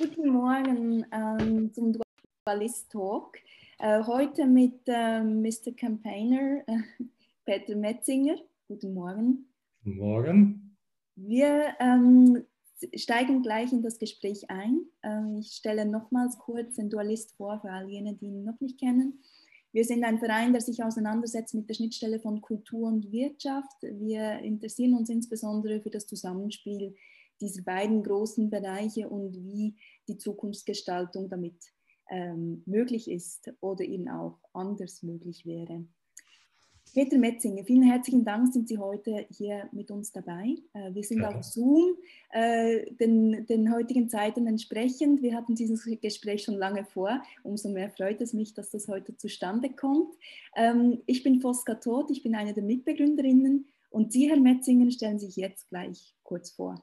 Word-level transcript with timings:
Guten 0.00 0.30
Morgen 0.30 1.04
ähm, 1.12 1.74
zum 1.74 1.94
Dualist 2.46 2.90
Talk. 2.90 3.36
Äh, 3.78 4.02
heute 4.04 4.46
mit 4.46 4.80
äh, 4.86 5.22
Mr. 5.22 5.72
Campaigner 5.76 6.62
äh, 6.66 7.04
Peter 7.44 7.76
Metzinger. 7.76 8.36
Guten 8.66 8.94
Morgen. 8.94 9.44
Guten 9.84 9.98
Morgen. 9.98 10.76
Wir 11.16 11.74
ähm, 11.80 12.46
steigen 12.96 13.42
gleich 13.42 13.74
in 13.74 13.82
das 13.82 13.98
Gespräch 13.98 14.48
ein. 14.48 14.86
Ähm, 15.02 15.36
ich 15.38 15.52
stelle 15.52 15.84
nochmals 15.84 16.38
kurz 16.38 16.76
den 16.76 16.88
Dualist 16.88 17.36
vor 17.36 17.60
für 17.60 17.70
all 17.70 17.86
jene, 17.90 18.14
die 18.14 18.28
ihn 18.28 18.44
noch 18.44 18.58
nicht 18.60 18.80
kennen. 18.80 19.22
Wir 19.70 19.84
sind 19.84 20.04
ein 20.04 20.18
Verein, 20.18 20.52
der 20.52 20.62
sich 20.62 20.82
auseinandersetzt 20.82 21.54
mit 21.54 21.68
der 21.68 21.74
Schnittstelle 21.74 22.20
von 22.20 22.40
Kultur 22.40 22.88
und 22.88 23.12
Wirtschaft. 23.12 23.82
Wir 23.82 24.38
interessieren 24.38 24.94
uns 24.94 25.10
insbesondere 25.10 25.82
für 25.82 25.90
das 25.90 26.06
Zusammenspiel 26.06 26.96
diese 27.40 27.62
beiden 27.62 28.02
großen 28.02 28.50
Bereiche 28.50 29.08
und 29.08 29.34
wie 29.34 29.74
die 30.08 30.18
Zukunftsgestaltung 30.18 31.28
damit 31.28 31.56
ähm, 32.10 32.62
möglich 32.66 33.10
ist 33.10 33.52
oder 33.60 33.84
eben 33.84 34.08
auch 34.08 34.38
anders 34.52 35.02
möglich 35.02 35.46
wäre. 35.46 35.84
Peter 36.92 37.18
Metzinger, 37.18 37.62
vielen 37.64 37.84
herzlichen 37.84 38.24
Dank, 38.24 38.52
sind 38.52 38.66
Sie 38.66 38.78
heute 38.78 39.24
hier 39.30 39.68
mit 39.70 39.92
uns 39.92 40.10
dabei. 40.10 40.56
Äh, 40.72 40.92
wir 40.92 41.04
sind 41.04 41.20
ja. 41.20 41.28
auf 41.28 41.44
Zoom, 41.44 41.96
äh, 42.30 42.92
den, 42.94 43.46
den, 43.46 43.72
heutigen 43.72 44.08
Zeiten 44.08 44.48
entsprechend. 44.48 45.22
Wir 45.22 45.36
hatten 45.36 45.54
dieses 45.54 45.84
Gespräch 46.00 46.42
schon 46.42 46.56
lange 46.56 46.84
vor. 46.84 47.22
Umso 47.44 47.68
mehr 47.68 47.90
freut 47.90 48.20
es 48.20 48.32
mich, 48.32 48.54
dass 48.54 48.70
das 48.70 48.88
heute 48.88 49.16
zustande 49.16 49.70
kommt. 49.70 50.16
Ähm, 50.56 51.00
ich 51.06 51.22
bin 51.22 51.40
Foska 51.40 51.76
Todt, 51.76 52.10
ich 52.10 52.24
bin 52.24 52.34
eine 52.34 52.54
der 52.54 52.64
Mitbegründerinnen 52.64 53.66
und 53.90 54.12
Sie, 54.12 54.28
Herr 54.28 54.40
Metzinger, 54.40 54.90
stellen 54.90 55.20
sich 55.20 55.36
jetzt 55.36 55.68
gleich 55.68 56.16
kurz 56.24 56.50
vor. 56.50 56.82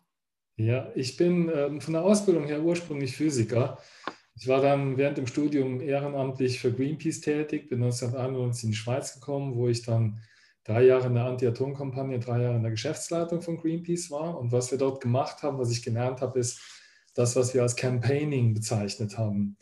Ja, 0.58 0.92
ich 0.96 1.18
bin 1.18 1.52
ähm, 1.54 1.82
von 1.82 1.94
der 1.94 2.04
Ausbildung 2.04 2.48
her 2.48 2.64
ursprünglich 2.64 3.16
Physiker. 3.16 3.78
Ich 4.36 4.48
war 4.48 4.60
dann 4.60 4.98
während 4.98 5.20
dem 5.20 5.28
Studium 5.28 5.82
ehrenamtlich 5.82 6.60
für 6.60 6.74
Greenpeace 6.74 7.22
tätig, 7.22 7.70
bin 7.70 7.84
1991 7.84 8.64
in 8.64 8.72
die 8.72 8.76
Schweiz 8.76 9.14
gekommen, 9.14 9.56
wo 9.56 9.68
ich 9.68 9.84
dann 9.84 10.20
drei 10.64 10.84
Jahre 10.84 11.08
in 11.08 11.14
der 11.14 11.26
Anti-Atom-Kampagne, 11.26 12.20
drei 12.20 12.42
Jahre 12.42 12.56
in 12.56 12.64
der 12.64 12.72
Geschäftsleitung 12.72 13.42
von 13.44 13.58
Greenpeace 13.58 14.10
war. 14.10 14.38
Und 14.40 14.52
was 14.52 14.72
wir 14.72 14.80
dort 14.80 15.00
gemacht 15.00 15.44
haben, 15.44 15.60
was 15.60 15.72
ich 15.72 15.84
gelernt 15.84 16.22
habe, 16.22 16.40
ist 16.40 16.60
das, 17.14 17.36
was 17.36 17.54
wir 17.54 17.62
als 17.62 17.76
Campaigning 17.76 18.56
bezeichnet 18.56 19.16
haben. 19.18 19.58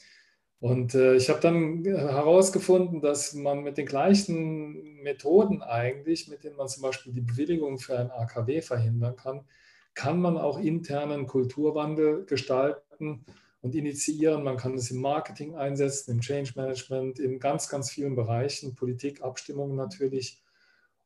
Und 0.59 0.95
äh, 0.95 1.15
ich 1.15 1.29
habe 1.29 1.41
dann 1.41 1.83
herausgefunden, 1.83 3.01
dass 3.01 3.33
man 3.33 3.63
mit 3.63 3.77
den 3.77 3.85
gleichen 3.85 5.03
Methoden 5.03 5.61
eigentlich, 5.61 6.29
mit 6.29 6.45
denen 6.45 6.55
man 6.55 6.69
zum 6.69 6.83
Beispiel 6.83 7.11
die 7.11 7.21
Bewilligung 7.21 7.79
für 7.79 7.99
ein 7.99 8.11
AKW 8.11 8.61
verhindern 8.61 9.17
kann, 9.17 9.45
kann 9.95 10.21
man 10.21 10.37
auch 10.37 10.59
internen 10.59 11.25
Kulturwandel 11.25 12.25
gestalten 12.25 13.25
und 13.61 13.73
initiieren. 13.73 14.43
Man 14.43 14.57
kann 14.57 14.75
es 14.75 14.91
im 14.91 15.01
Marketing 15.01 15.55
einsetzen, 15.55 16.11
im 16.11 16.21
Change 16.21 16.51
Management, 16.55 17.17
in 17.19 17.39
ganz, 17.39 17.67
ganz 17.69 17.89
vielen 17.89 18.15
Bereichen, 18.15 18.75
Politik, 18.75 19.23
Abstimmung 19.23 19.75
natürlich. 19.75 20.43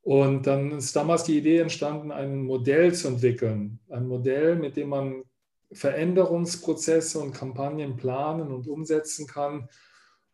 Und 0.02 0.48
dann 0.48 0.72
ist 0.72 0.96
damals 0.96 1.24
die 1.24 1.38
Idee 1.38 1.60
entstanden, 1.60 2.12
ein 2.12 2.44
Modell 2.44 2.94
zu 2.94 3.10
entwickeln. 3.10 3.80
Ein 3.90 4.08
Modell, 4.08 4.56
mit 4.56 4.76
dem 4.76 4.90
man 4.90 5.24
Veränderungsprozesse 5.72 7.20
und 7.20 7.32
Kampagnen 7.32 7.96
planen 7.96 8.52
und 8.52 8.68
umsetzen 8.68 9.28
kann. 9.28 9.70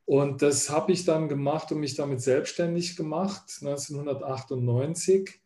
Und 0.06 0.42
das 0.42 0.70
habe 0.70 0.94
ich 0.94 1.03
dann 1.03 1.28
gemacht 1.28 1.72
und 1.72 1.80
mich 1.80 1.95
damit 1.95 2.22
selbstständig 2.22 2.95
gemacht, 2.95 3.59
1998. 3.61 5.42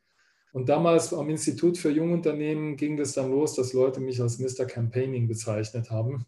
Und 0.51 0.69
damals 0.69 1.13
am 1.13 1.29
Institut 1.29 1.77
für 1.77 1.91
Jungunternehmen 1.91 2.75
ging 2.75 2.97
das 2.97 3.13
dann 3.13 3.29
los, 3.29 3.55
dass 3.55 3.73
Leute 3.73 3.99
mich 3.99 4.19
als 4.21 4.39
Mr. 4.39 4.65
Campaigning 4.65 5.27
bezeichnet 5.27 5.91
haben. 5.91 6.25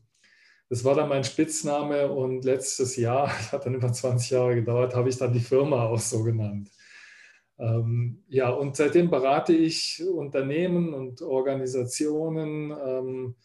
Das 0.69 0.85
war 0.85 0.95
dann 0.95 1.09
mein 1.09 1.23
Spitzname 1.23 2.09
und 2.11 2.45
letztes 2.45 2.95
Jahr, 2.95 3.29
hat 3.51 3.65
dann 3.65 3.75
über 3.75 3.91
20 3.91 4.29
Jahre 4.29 4.55
gedauert, 4.55 4.95
habe 4.95 5.09
ich 5.09 5.17
dann 5.17 5.33
die 5.33 5.39
Firma 5.39 5.85
auch 5.85 5.99
so 5.99 6.23
genannt. 6.23 6.69
Ähm, 7.59 8.23
ja, 8.27 8.49
und 8.49 8.75
seitdem 8.75 9.09
berate 9.09 9.53
ich 9.53 10.03
Unternehmen 10.03 10.93
und 10.93 11.21
Organisationen. 11.21 12.71
Ähm, 12.71 13.35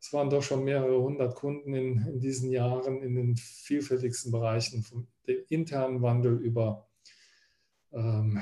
es 0.00 0.12
waren 0.12 0.30
doch 0.30 0.42
schon 0.42 0.64
mehrere 0.64 1.00
hundert 1.00 1.34
Kunden 1.34 1.74
in, 1.74 2.06
in 2.06 2.20
diesen 2.20 2.50
Jahren 2.50 3.02
in 3.02 3.16
den 3.16 3.36
vielfältigsten 3.36 4.30
Bereichen, 4.30 4.82
vom 4.82 5.08
internen 5.48 6.02
Wandel 6.02 6.40
über 6.40 6.86
ähm, 7.92 8.40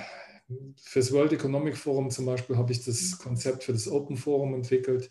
für 0.77 0.99
das 0.99 1.12
World 1.12 1.32
Economic 1.32 1.77
Forum 1.77 2.10
zum 2.10 2.27
Beispiel 2.27 2.56
habe 2.56 2.72
ich 2.72 2.84
das 2.84 3.19
Konzept 3.19 3.65
für 3.65 3.72
das 3.72 3.88
Open 3.88 4.16
Forum 4.16 4.55
entwickelt. 4.55 5.10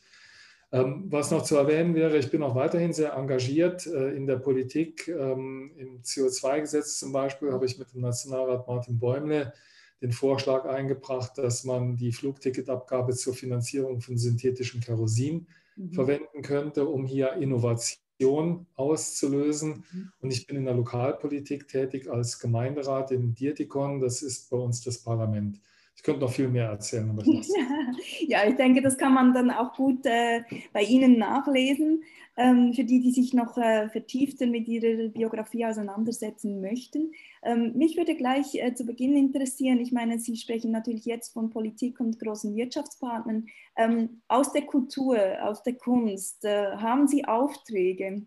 Ähm, 0.71 1.05
was 1.09 1.29
noch 1.29 1.43
zu 1.43 1.55
erwähnen 1.55 1.93
wäre, 1.93 2.17
ich 2.17 2.31
bin 2.31 2.41
auch 2.41 2.55
weiterhin 2.55 2.93
sehr 2.93 3.13
engagiert 3.13 3.85
äh, 3.85 4.15
in 4.15 4.25
der 4.25 4.37
Politik. 4.37 5.07
Ähm, 5.07 5.71
Im 5.77 6.01
CO2-Gesetz 6.01 6.97
zum 6.97 7.11
Beispiel 7.11 7.51
habe 7.51 7.65
ich 7.65 7.77
mit 7.77 7.93
dem 7.93 8.01
Nationalrat 8.01 8.67
Martin 8.67 8.99
Bäumle 8.99 9.53
den 10.01 10.11
Vorschlag 10.11 10.65
eingebracht, 10.65 11.37
dass 11.37 11.63
man 11.63 11.95
die 11.95 12.11
Flugticketabgabe 12.11 13.13
zur 13.13 13.33
Finanzierung 13.33 14.01
von 14.01 14.17
synthetischem 14.17 14.81
Kerosin 14.81 15.47
mhm. 15.75 15.93
verwenden 15.93 16.41
könnte, 16.41 16.87
um 16.87 17.05
hier 17.05 17.33
Innovation 17.33 18.02
Aktion 18.13 18.65
auszulösen. 18.75 19.83
Mhm. 19.91 20.11
Und 20.21 20.31
ich 20.31 20.47
bin 20.47 20.57
in 20.57 20.65
der 20.65 20.75
Lokalpolitik 20.75 21.67
tätig 21.67 22.09
als 22.09 22.39
Gemeinderat 22.39 23.11
in 23.11 23.33
Dietikon. 23.33 23.99
Das 23.99 24.21
ist 24.21 24.49
bei 24.49 24.57
uns 24.57 24.81
das 24.81 24.99
Parlament. 24.99 25.59
Ich 25.95 26.03
könnte 26.03 26.21
noch 26.21 26.31
viel 26.31 26.47
mehr 26.47 26.69
erzählen. 26.69 27.09
Aber 27.09 27.23
ich 27.25 27.47
ja, 28.27 28.47
ich 28.47 28.55
denke, 28.55 28.81
das 28.81 28.97
kann 28.97 29.13
man 29.13 29.33
dann 29.33 29.51
auch 29.51 29.73
gut 29.73 30.05
äh, 30.05 30.41
bei 30.71 30.81
Ihnen 30.81 31.17
nachlesen. 31.17 32.03
Ähm, 32.35 32.73
für 32.73 32.83
die, 32.83 32.99
die 32.99 33.11
sich 33.11 33.33
noch 33.33 33.57
äh, 33.57 33.89
vertiefter 33.89 34.47
mit 34.47 34.67
Ihrer 34.67 35.09
Biografie 35.09 35.65
auseinandersetzen 35.65 36.61
möchten. 36.61 37.11
Ähm, 37.43 37.73
mich 37.75 37.95
würde 37.95 38.15
gleich 38.15 38.55
äh, 38.55 38.73
zu 38.73 38.85
Beginn 38.85 39.15
interessieren, 39.15 39.79
ich 39.79 39.91
meine, 39.91 40.17
Sie 40.17 40.35
sprechen 40.35 40.71
natürlich 40.71 41.05
jetzt 41.05 41.33
von 41.33 41.51
Politik 41.51 41.99
und 41.99 42.19
großen 42.19 42.55
Wirtschaftspartnern. 42.55 43.45
Ähm, 43.75 44.21
aus 44.27 44.51
der 44.51 44.63
Kultur, 44.63 45.17
aus 45.43 45.61
der 45.61 45.73
Kunst, 45.73 46.43
äh, 46.43 46.75
haben 46.77 47.07
Sie 47.07 47.23
Aufträge? 47.25 48.25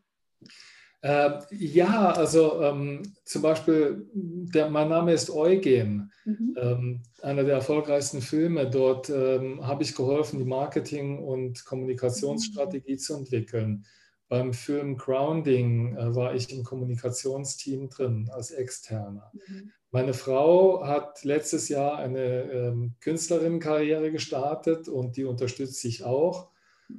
Äh, 1.07 1.39
ja, 1.53 2.11
also 2.11 2.61
ähm, 2.63 3.15
zum 3.25 3.43
Beispiel, 3.43 4.09
der, 4.13 4.69
mein 4.71 4.89
Name 4.89 5.13
ist 5.13 5.31
Eugen, 5.31 6.11
mhm. 6.25 6.57
ähm, 6.61 7.03
einer 7.23 7.45
der 7.45 7.55
erfolgreichsten 7.55 8.21
Filme. 8.21 8.69
Dort 8.69 9.09
ähm, 9.09 9.65
habe 9.65 9.85
ich 9.85 9.95
geholfen, 9.95 10.41
die 10.41 10.45
Marketing- 10.45 11.21
und 11.21 11.65
Kommunikationsstrategie 11.65 12.95
mhm. 12.95 12.99
zu 12.99 13.15
entwickeln. 13.15 13.85
Beim 14.29 14.53
Film 14.53 14.97
Grounding 14.97 15.97
äh, 15.97 16.13
war 16.17 16.35
ich 16.35 16.53
im 16.53 16.65
Kommunikationsteam 16.65 17.89
drin 17.89 18.29
als 18.33 18.51
Externer. 18.51 19.31
Mhm. 19.47 19.71
Meine 19.93 20.13
Frau 20.13 20.85
hat 20.85 21.23
letztes 21.23 21.69
Jahr 21.69 21.99
eine 21.99 22.51
ähm, 22.51 22.95
Künstlerinnenkarriere 22.99 24.11
gestartet 24.11 24.89
und 24.89 25.17
die 25.17 25.25
unterstützt 25.25 25.81
sich 25.81 26.03
auch. 26.03 26.49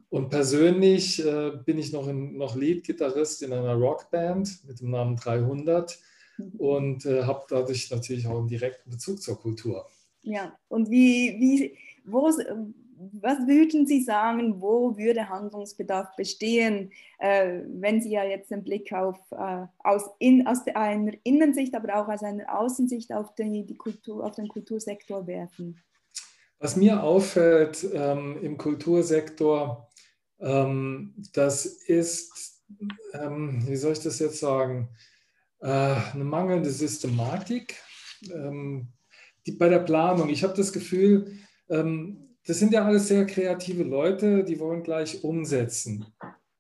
Und 0.10 0.30
persönlich 0.30 1.24
äh, 1.26 1.52
bin 1.66 1.78
ich 1.78 1.94
noch, 1.94 2.12
noch 2.12 2.56
Lead-Gitarrist 2.56 3.44
in 3.44 3.54
einer 3.54 3.76
Rockband 3.76 4.66
mit 4.66 4.80
dem 4.80 4.92
Namen 4.92 5.16
300 5.16 5.98
mhm. 6.38 6.52
und 6.58 7.06
äh, 7.06 7.24
habe 7.24 7.46
dadurch 7.50 7.90
natürlich 7.92 8.28
auch 8.28 8.40
einen 8.40 8.48
direkten 8.48 8.90
Bezug 8.90 9.22
zur 9.22 9.40
Kultur. 9.40 9.86
Ja, 10.24 10.58
und 10.68 10.90
wie, 10.90 11.38
wie, 11.40 11.78
wo, 12.04 12.30
was 12.98 13.48
würden 13.48 13.86
Sie 13.86 14.02
sagen, 14.02 14.62
wo 14.62 14.98
würde 14.98 15.30
Handlungsbedarf 15.30 16.16
bestehen, 16.16 16.92
äh, 17.20 17.62
wenn 17.68 18.02
Sie 18.02 18.12
ja 18.12 18.24
jetzt 18.24 18.52
den 18.52 18.64
Blick 18.64 18.92
auf, 18.92 19.20
äh, 19.32 19.66
aus, 19.80 20.04
in, 20.20 20.48
aus 20.48 20.66
einer 20.68 21.14
Innensicht, 21.24 21.76
aber 21.76 21.96
auch 21.96 22.08
aus 22.08 22.24
einer 22.24 22.60
Außensicht 22.60 23.14
auf, 23.14 23.36
die, 23.36 23.66
die 23.66 23.78
Kultur, 23.78 24.26
auf 24.26 24.36
den 24.36 24.48
Kultursektor 24.48 25.28
werfen? 25.28 25.80
Was 26.60 26.76
mir 26.76 27.04
auffällt 27.04 27.88
ähm, 27.94 28.38
im 28.42 28.58
Kultursektor, 28.58 29.90
ähm, 30.40 31.14
das 31.34 31.66
ist, 31.66 32.64
ähm, 33.14 33.64
wie 33.68 33.76
soll 33.76 33.94
ich 33.94 34.00
das 34.00 34.20
jetzt 34.20 34.40
sagen, 34.40 34.90
äh, 35.60 35.68
eine 35.68 36.24
mangelnde 36.24 36.70
Systematik 36.70 37.76
ähm, 38.34 38.88
die, 39.46 39.52
bei 39.52 39.70
der 39.70 39.80
Planung. 39.80 40.30
Ich 40.30 40.44
habe 40.44 40.56
das 40.56 40.74
Gefühl, 40.74 41.38
ähm, 41.70 42.36
das 42.46 42.60
sind 42.60 42.74
ja 42.74 42.86
alles 42.86 43.08
sehr 43.08 43.26
kreative 43.26 43.84
Leute, 43.84 44.44
die 44.44 44.60
wollen 44.60 44.84
gleich 44.84 45.24
umsetzen. 45.24 46.06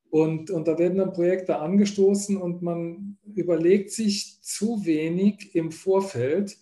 Und, 0.09 0.51
und 0.51 0.67
da 0.67 0.77
werden 0.77 0.97
dann 0.97 1.13
Projekte 1.13 1.59
angestoßen 1.59 2.37
und 2.37 2.61
man 2.61 3.17
überlegt 3.35 3.91
sich 3.91 4.41
zu 4.41 4.85
wenig 4.85 5.53
im 5.55 5.71
Vorfeld, 5.71 6.57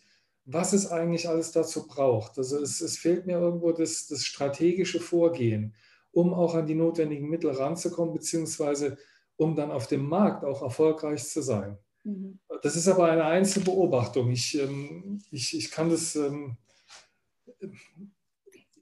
was 0.45 0.73
es 0.73 0.91
eigentlich 0.91 1.27
alles 1.27 1.51
dazu 1.51 1.87
braucht. 1.87 2.37
Also 2.37 2.59
es, 2.61 2.79
es 2.79 2.97
fehlt 2.97 3.25
mir 3.25 3.39
irgendwo 3.39 3.71
das, 3.71 4.07
das, 4.07 4.23
strategische 4.23 4.99
Vorgehen, 4.99 5.73
um 6.11 6.33
auch 6.33 6.53
an 6.53 6.67
die 6.67 6.75
notwendigen 6.75 7.27
Mittel 7.27 7.51
ranzukommen, 7.51 8.13
beziehungsweise 8.13 8.97
um 9.37 9.55
dann 9.55 9.71
auf 9.71 9.87
dem 9.87 10.07
Markt 10.07 10.45
auch 10.45 10.61
erfolgreich 10.61 11.27
zu 11.27 11.41
sein. 11.41 11.77
Mhm. 12.03 12.39
Das 12.61 12.75
ist 12.75 12.87
aber 12.87 13.09
eine 13.09 13.25
Einzelbeobachtung. 13.25 14.31
Ich, 14.31 14.57
ähm, 14.57 15.21
ich, 15.31 15.57
ich 15.57 15.71
kann 15.71 15.89
das, 15.89 16.15
ähm, 16.15 16.57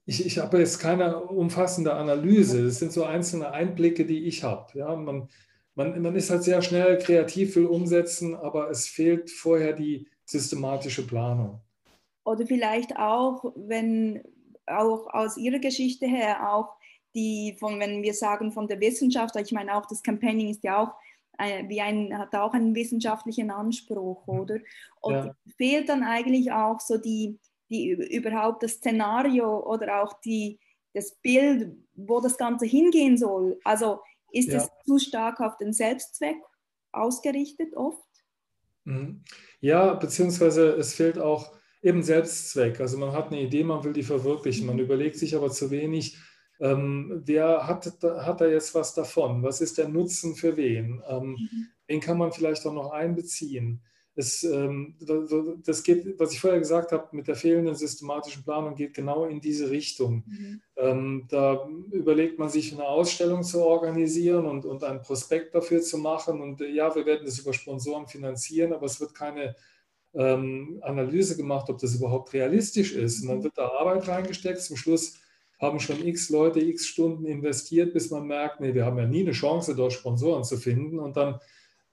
ich, 0.06 0.25
ich 0.25 0.38
habe 0.38 0.60
jetzt 0.60 0.80
keine 0.80 1.24
umfassende 1.24 1.94
Analyse. 1.94 2.65
Das 2.65 2.80
sind 2.80 2.92
so 2.92 3.06
einzelne 3.06 3.51
Einblicke, 3.51 4.06
die 4.06 4.25
ich 4.25 4.44
habe. 4.44 4.77
Ja, 4.77 4.95
man, 4.95 5.30
man, 5.75 6.01
man 6.01 6.15
ist 6.15 6.30
halt 6.30 6.44
sehr 6.44 6.62
schnell 6.62 6.98
kreativ, 6.98 7.56
will 7.56 7.68
umsetzen, 7.68 8.36
aber 8.36 8.69
es 8.69 8.86
fehlt 8.86 9.31
vorher 9.31 9.71
die 9.71 10.07
systematische 10.25 11.06
Planung. 11.06 11.60
Oder 12.25 12.46
vielleicht 12.48 12.96
auch, 12.98 13.54
wenn 13.56 14.24
auch 14.66 15.08
aus 15.14 15.38
Ihrer 15.38 15.60
Geschichte 15.60 16.06
her 16.06 16.54
auch 16.54 16.75
die 17.16 17.56
von, 17.60 17.80
wenn 17.80 18.02
wir 18.02 18.14
sagen 18.14 18.52
von 18.52 18.68
der 18.68 18.80
Wissenschaft, 18.80 19.36
ich 19.36 19.52
meine 19.52 19.75
auch 19.75 19.86
das 19.86 20.02
Campaigning 20.02 20.50
ist 20.50 20.64
ja 20.64 20.81
auch 20.81 20.94
äh, 21.38 21.68
wie 21.68 21.81
ein, 21.81 22.18
hat 22.18 22.34
auch 22.36 22.54
einen 22.54 22.75
wissenschaftlichen 22.75 23.52
Anspruch, 23.52 24.25
oder? 24.28 24.58
Und 25.02 25.14
ja. 25.14 25.36
fehlt 25.58 25.90
dann 25.90 26.04
eigentlich 26.04 26.52
auch 26.52 26.80
so 26.80 26.98
die, 26.98 27.40
die 27.70 27.90
überhaupt 27.90 28.64
das 28.64 28.74
Szenario 28.74 29.60
oder 29.60 30.04
auch 30.04 30.14
die, 30.22 30.60
das 30.94 31.16
Bild, 31.16 31.75
wo 31.94 32.20
das 32.20 32.38
Ganze 32.38 32.66
hingehen 32.66 33.18
soll. 33.18 33.60
Also 33.64 34.00
ist 34.31 34.50
ja. 34.50 34.58
es 34.58 34.70
zu 34.86 35.00
stark 35.00 35.40
auf 35.40 35.58
den 35.58 35.74
Selbstzweck 35.74 36.38
ausgerichtet 36.92 37.75
oft? 37.75 38.04
Mhm. 38.85 39.24
Ja, 39.59 39.94
beziehungsweise 39.94 40.69
es 40.75 40.94
fehlt 40.94 41.19
auch 41.19 41.53
eben 41.81 42.03
Selbstzweck. 42.03 42.80
Also 42.80 42.97
man 42.97 43.12
hat 43.12 43.27
eine 43.27 43.41
Idee, 43.41 43.63
man 43.63 43.83
will 43.83 43.94
die 43.94 44.03
verwirklichen, 44.03 44.65
man 44.65 44.77
mhm. 44.77 44.83
überlegt 44.83 45.18
sich 45.18 45.35
aber 45.35 45.51
zu 45.51 45.71
wenig, 45.71 46.18
ähm, 46.59 47.21
wer 47.25 47.68
hat, 47.68 47.85
hat 48.01 48.41
da 48.41 48.47
jetzt 48.47 48.74
was 48.75 48.94
davon? 48.94 49.44
Was 49.44 49.59
ist 49.59 49.77
der 49.77 49.89
Nutzen 49.89 50.35
für 50.35 50.56
wen? 50.56 51.01
Ähm, 51.07 51.31
mhm. 51.31 51.68
Wen 51.88 52.00
kann 52.00 52.18
man 52.18 52.31
vielleicht 52.31 52.65
auch 52.65 52.74
noch 52.74 52.91
einbeziehen? 52.91 53.83
Es, 54.15 54.44
ähm, 54.44 54.95
das 55.65 55.81
geht, 55.81 56.19
was 56.19 56.33
ich 56.33 56.39
vorher 56.39 56.60
gesagt 56.60 56.92
habe, 56.92 57.07
mit 57.13 57.27
der 57.27 57.36
fehlenden 57.36 57.74
systematischen 57.74 58.44
Planung 58.44 58.75
geht 58.75 58.94
genau 58.94 59.25
in 59.25 59.42
diese 59.42 59.71
Richtung. 59.71 60.24
Mhm. 60.27 60.62
Ähm, 60.75 61.25
da 61.30 61.68
überlegt 61.92 62.38
man 62.38 62.50
sich 62.50 62.74
eine 62.74 62.88
Ausstellung 62.88 63.42
zu 63.42 63.63
organisieren 63.63 64.45
und, 64.45 64.65
und 64.65 64.83
einen 64.83 65.01
Prospekt 65.01 65.56
dafür 65.56 65.81
zu 65.81 65.98
machen. 65.98 66.42
Und 66.42 66.62
äh, 66.62 66.69
ja, 66.69 66.94
wir 66.94 67.06
werden 67.07 67.25
das 67.25 67.39
über 67.39 67.54
Sponsoren 67.54 68.07
finanzieren, 68.07 68.74
aber 68.74 68.86
es 68.86 69.01
wird 69.01 69.15
keine 69.15 69.56
ähm, 70.13 70.80
Analyse 70.81 71.36
gemacht, 71.36 71.69
ob 71.69 71.80
das 71.80 71.95
überhaupt 71.95 72.33
realistisch 72.33 72.94
ist. 72.94 73.24
Und 73.24 73.30
dann 73.30 73.38
mhm. 73.39 73.44
wird 73.45 73.57
da 73.57 73.68
Arbeit 73.68 74.07
reingesteckt. 74.07 74.62
Zum 74.62 74.77
Schluss 74.77 75.18
haben 75.60 75.80
schon 75.80 76.06
x 76.06 76.30
Leute 76.30 76.60
x 76.60 76.86
Stunden 76.86 77.25
investiert, 77.25 77.94
bis 77.94 78.12
man 78.12 78.27
merkt, 78.27 78.60
nee, 78.60 78.74
wir 78.74 78.86
haben 78.86 78.98
ja 78.98 79.07
nie 79.07 79.21
eine 79.21 79.31
Chance, 79.31 79.75
dort 79.75 79.94
Sponsoren 79.94 80.44
zu 80.44 80.57
finden. 80.57 81.00
Und 81.00 81.18
dann, 81.18 81.39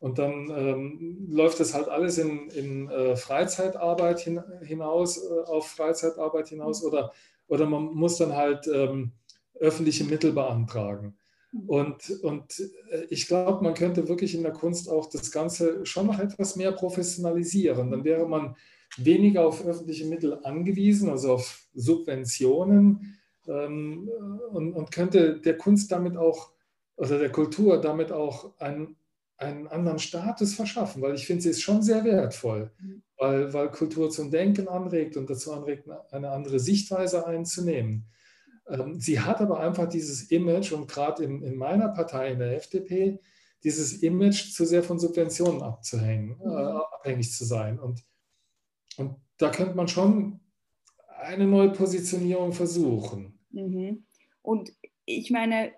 und 0.00 0.18
dann 0.18 0.50
ähm, 0.50 1.28
läuft 1.30 1.60
das 1.60 1.74
halt 1.74 1.88
alles 1.88 2.18
in, 2.18 2.48
in 2.50 2.88
äh, 2.88 3.16
Freizeitarbeit 3.16 4.20
hin, 4.20 4.42
hinaus, 4.62 5.18
äh, 5.18 5.42
auf 5.46 5.68
Freizeitarbeit 5.68 6.48
hinaus 6.48 6.82
oder, 6.82 7.12
oder 7.48 7.66
man 7.66 7.94
muss 7.94 8.16
dann 8.16 8.34
halt 8.34 8.66
ähm, 8.66 9.12
öffentliche 9.58 10.04
Mittel 10.04 10.32
beantragen. 10.32 11.18
Mhm. 11.52 11.68
Und, 11.68 12.10
und 12.22 12.60
äh, 12.90 13.04
ich 13.10 13.28
glaube, 13.28 13.62
man 13.62 13.74
könnte 13.74 14.08
wirklich 14.08 14.34
in 14.34 14.42
der 14.42 14.52
Kunst 14.52 14.88
auch 14.88 15.10
das 15.10 15.30
Ganze 15.30 15.84
schon 15.84 16.06
noch 16.06 16.18
etwas 16.18 16.56
mehr 16.56 16.72
professionalisieren. 16.72 17.90
Dann 17.90 18.04
wäre 18.04 18.26
man 18.26 18.56
weniger 18.96 19.46
auf 19.46 19.64
öffentliche 19.66 20.06
Mittel 20.06 20.38
angewiesen, 20.44 21.10
also 21.10 21.34
auf 21.34 21.66
Subventionen, 21.74 23.18
ähm, 23.46 24.10
und, 24.50 24.72
und, 24.72 24.90
könnte 24.92 25.40
der 25.40 25.56
Kunst 25.56 25.92
damit 25.92 26.16
auch 26.16 26.52
oder 26.96 27.18
der 27.18 27.32
Kultur 27.32 27.80
damit 27.80 28.12
auch 28.12 28.58
einen, 28.58 28.96
einen 29.40 29.68
anderen 29.68 29.98
Status 29.98 30.54
verschaffen, 30.54 31.00
weil 31.00 31.14
ich 31.14 31.26
finde, 31.26 31.42
sie 31.42 31.50
ist 31.50 31.62
schon 31.62 31.82
sehr 31.82 32.04
wertvoll, 32.04 32.70
mhm. 32.78 33.02
weil, 33.16 33.52
weil 33.52 33.70
Kultur 33.70 34.10
zum 34.10 34.30
Denken 34.30 34.68
anregt 34.68 35.16
und 35.16 35.30
dazu 35.30 35.52
anregt, 35.52 35.88
eine 36.10 36.30
andere 36.30 36.60
Sichtweise 36.60 37.26
einzunehmen. 37.26 38.06
Ähm, 38.68 39.00
sie 39.00 39.20
hat 39.20 39.40
aber 39.40 39.60
einfach 39.60 39.88
dieses 39.88 40.30
Image 40.30 40.72
und 40.72 40.88
gerade 40.88 41.24
in, 41.24 41.42
in 41.42 41.56
meiner 41.56 41.88
Partei, 41.88 42.32
in 42.32 42.38
der 42.38 42.56
FDP, 42.56 43.18
dieses 43.64 44.02
Image 44.02 44.52
zu 44.52 44.64
sehr 44.66 44.82
von 44.82 44.98
Subventionen 44.98 45.62
abzuhängen, 45.62 46.38
äh, 46.40 46.46
mhm. 46.46 46.52
äh, 46.52 46.80
abhängig 46.94 47.32
zu 47.32 47.44
sein. 47.44 47.78
Und, 47.78 48.04
und 48.98 49.16
da 49.38 49.50
könnte 49.50 49.74
man 49.74 49.88
schon 49.88 50.40
eine 51.22 51.46
neue 51.46 51.70
Positionierung 51.70 52.52
versuchen. 52.52 53.38
Mhm. 53.50 54.04
Und 54.42 54.72
ich 55.06 55.30
meine, 55.30 55.72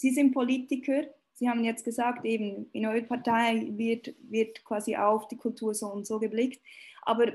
Sie 0.00 0.12
sind 0.12 0.32
Politiker, 0.32 1.02
Sie 1.38 1.48
haben 1.48 1.62
jetzt 1.62 1.84
gesagt, 1.84 2.24
eben 2.24 2.68
in 2.72 2.84
eurer 2.84 3.02
Partei 3.02 3.68
wird, 3.76 4.12
wird 4.22 4.64
quasi 4.64 4.96
auf 4.96 5.28
die 5.28 5.36
Kultur 5.36 5.72
so 5.72 5.86
und 5.86 6.04
so 6.04 6.18
geblickt, 6.18 6.60
aber 7.02 7.32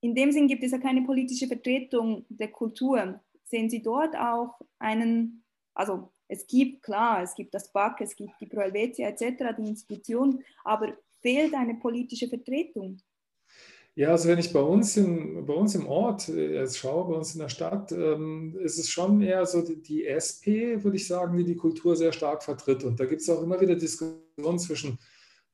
in 0.00 0.14
dem 0.14 0.32
Sinn 0.32 0.48
gibt 0.48 0.64
es 0.64 0.72
ja 0.72 0.78
keine 0.78 1.02
politische 1.02 1.46
Vertretung 1.46 2.24
der 2.30 2.48
Kultur. 2.48 3.20
Sehen 3.44 3.68
Sie 3.68 3.82
dort 3.82 4.16
auch 4.16 4.58
einen, 4.78 5.44
also 5.74 6.10
es 6.28 6.46
gibt, 6.46 6.82
klar, 6.82 7.22
es 7.22 7.34
gibt 7.34 7.52
das 7.52 7.70
BAC, 7.70 8.00
es 8.00 8.16
gibt 8.16 8.32
die 8.40 8.46
Pro 8.46 8.62
Helvetia 8.62 9.08
etc., 9.08 9.54
die 9.58 9.68
Institution, 9.68 10.42
aber 10.64 10.96
fehlt 11.20 11.52
eine 11.52 11.74
politische 11.74 12.28
Vertretung? 12.28 13.02
Ja, 13.94 14.08
also 14.08 14.28
wenn 14.28 14.38
ich 14.38 14.52
bei 14.54 14.60
uns, 14.60 14.96
in, 14.96 15.44
bei 15.44 15.52
uns 15.52 15.74
im 15.74 15.86
Ort 15.86 16.28
äh, 16.30 16.60
jetzt 16.60 16.78
schaue, 16.78 17.10
bei 17.10 17.14
uns 17.14 17.34
in 17.34 17.40
der 17.40 17.50
Stadt, 17.50 17.92
ähm, 17.92 18.56
ist 18.62 18.78
es 18.78 18.88
schon 18.88 19.20
eher 19.20 19.44
so 19.44 19.60
die, 19.60 19.82
die, 19.82 20.06
SP, 20.06 20.82
würde 20.82 20.96
ich 20.96 21.06
sagen, 21.06 21.36
die 21.36 21.44
die 21.44 21.56
Kultur 21.56 21.94
sehr 21.94 22.12
stark 22.12 22.42
vertritt. 22.42 22.84
Und 22.84 22.98
da 22.98 23.04
gibt 23.04 23.20
es 23.20 23.28
auch 23.28 23.42
immer 23.42 23.60
wieder 23.60 23.74
Diskussionen 23.74 24.58
zwischen 24.58 24.98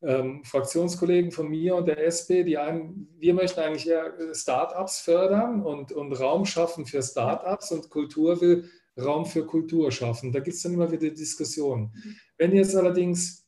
ähm, 0.02 0.44
Fraktionskollegen 0.44 1.32
von 1.32 1.48
mir 1.48 1.74
und 1.74 1.86
der 1.86 2.06
SP, 2.06 2.44
die 2.44 2.56
einen, 2.56 3.08
wir 3.18 3.34
möchten 3.34 3.58
eigentlich 3.58 3.88
eher 3.88 4.16
äh, 4.16 4.32
Start-ups 4.32 5.00
fördern 5.00 5.62
und, 5.62 5.90
und 5.90 6.12
Raum 6.12 6.44
schaffen 6.44 6.86
für 6.86 7.02
Start-ups 7.02 7.72
und 7.72 7.90
Kultur 7.90 8.40
will 8.40 8.70
Raum 8.96 9.26
für 9.26 9.46
Kultur 9.46 9.92
schaffen. 9.92 10.32
Da 10.32 10.40
gibt 10.40 10.56
es 10.56 10.62
dann 10.62 10.74
immer 10.74 10.90
wieder 10.90 11.10
Diskussionen. 11.10 11.92
Mhm. 11.94 12.16
Wenn 12.36 12.54
jetzt 12.54 12.76
allerdings 12.76 13.46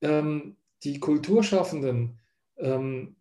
ähm, 0.00 0.56
die 0.84 1.00
Kulturschaffenden 1.00 2.18
ähm, 2.58 3.15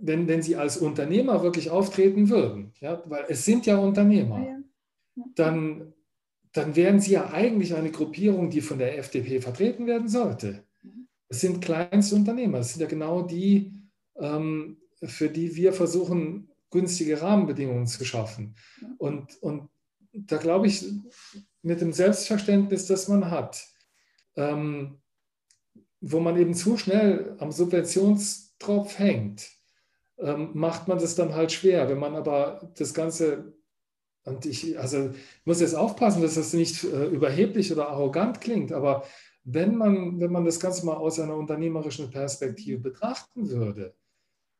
wenn, 0.00 0.26
wenn 0.28 0.42
sie 0.42 0.56
als 0.56 0.78
Unternehmer 0.78 1.42
wirklich 1.42 1.70
auftreten 1.70 2.28
würden, 2.28 2.72
ja, 2.80 3.02
weil 3.06 3.26
es 3.28 3.44
sind 3.44 3.66
ja 3.66 3.76
Unternehmer, 3.76 4.38
ja, 4.38 4.46
ja. 4.46 4.56
Dann, 5.34 5.92
dann 6.52 6.76
wären 6.76 7.00
sie 7.00 7.12
ja 7.12 7.30
eigentlich 7.30 7.74
eine 7.74 7.90
Gruppierung, 7.90 8.48
die 8.48 8.60
von 8.60 8.78
der 8.78 8.98
FDP 8.98 9.40
vertreten 9.40 9.86
werden 9.86 10.08
sollte. 10.08 10.64
Es 11.28 11.40
sind 11.40 11.60
Kleinstunternehmer, 11.62 12.58
es 12.58 12.72
sind 12.72 12.80
ja 12.80 12.88
genau 12.88 13.22
die, 13.22 13.72
ähm, 14.16 14.78
für 15.02 15.28
die 15.28 15.54
wir 15.56 15.72
versuchen, 15.72 16.48
günstige 16.70 17.20
Rahmenbedingungen 17.20 17.86
zu 17.86 18.04
schaffen. 18.04 18.54
Und, 18.98 19.36
und 19.42 19.68
da 20.12 20.38
glaube 20.38 20.68
ich, 20.68 20.84
mit 21.62 21.80
dem 21.80 21.92
Selbstverständnis, 21.92 22.86
das 22.86 23.08
man 23.08 23.30
hat, 23.30 23.66
ähm, 24.36 25.00
wo 26.00 26.20
man 26.20 26.38
eben 26.38 26.54
zu 26.54 26.76
schnell 26.76 27.36
am 27.38 27.52
Subventionstropf 27.52 28.98
hängt, 28.98 29.59
ähm, 30.20 30.50
macht 30.54 30.88
man 30.88 30.98
das 30.98 31.14
dann 31.14 31.34
halt 31.34 31.52
schwer. 31.52 31.88
Wenn 31.88 31.98
man 31.98 32.14
aber 32.14 32.72
das 32.76 32.94
Ganze, 32.94 33.54
und 34.24 34.46
ich, 34.46 34.78
also 34.78 35.10
muss 35.44 35.60
jetzt 35.60 35.74
aufpassen, 35.74 36.22
dass 36.22 36.34
das 36.34 36.52
nicht 36.52 36.84
äh, 36.84 37.06
überheblich 37.06 37.72
oder 37.72 37.88
arrogant 37.88 38.40
klingt, 38.40 38.72
aber 38.72 39.04
wenn 39.44 39.76
man, 39.76 40.20
wenn 40.20 40.32
man 40.32 40.44
das 40.44 40.60
Ganze 40.60 40.84
mal 40.84 40.96
aus 40.96 41.18
einer 41.18 41.36
unternehmerischen 41.36 42.10
Perspektive 42.10 42.78
betrachten 42.78 43.48
würde, 43.48 43.94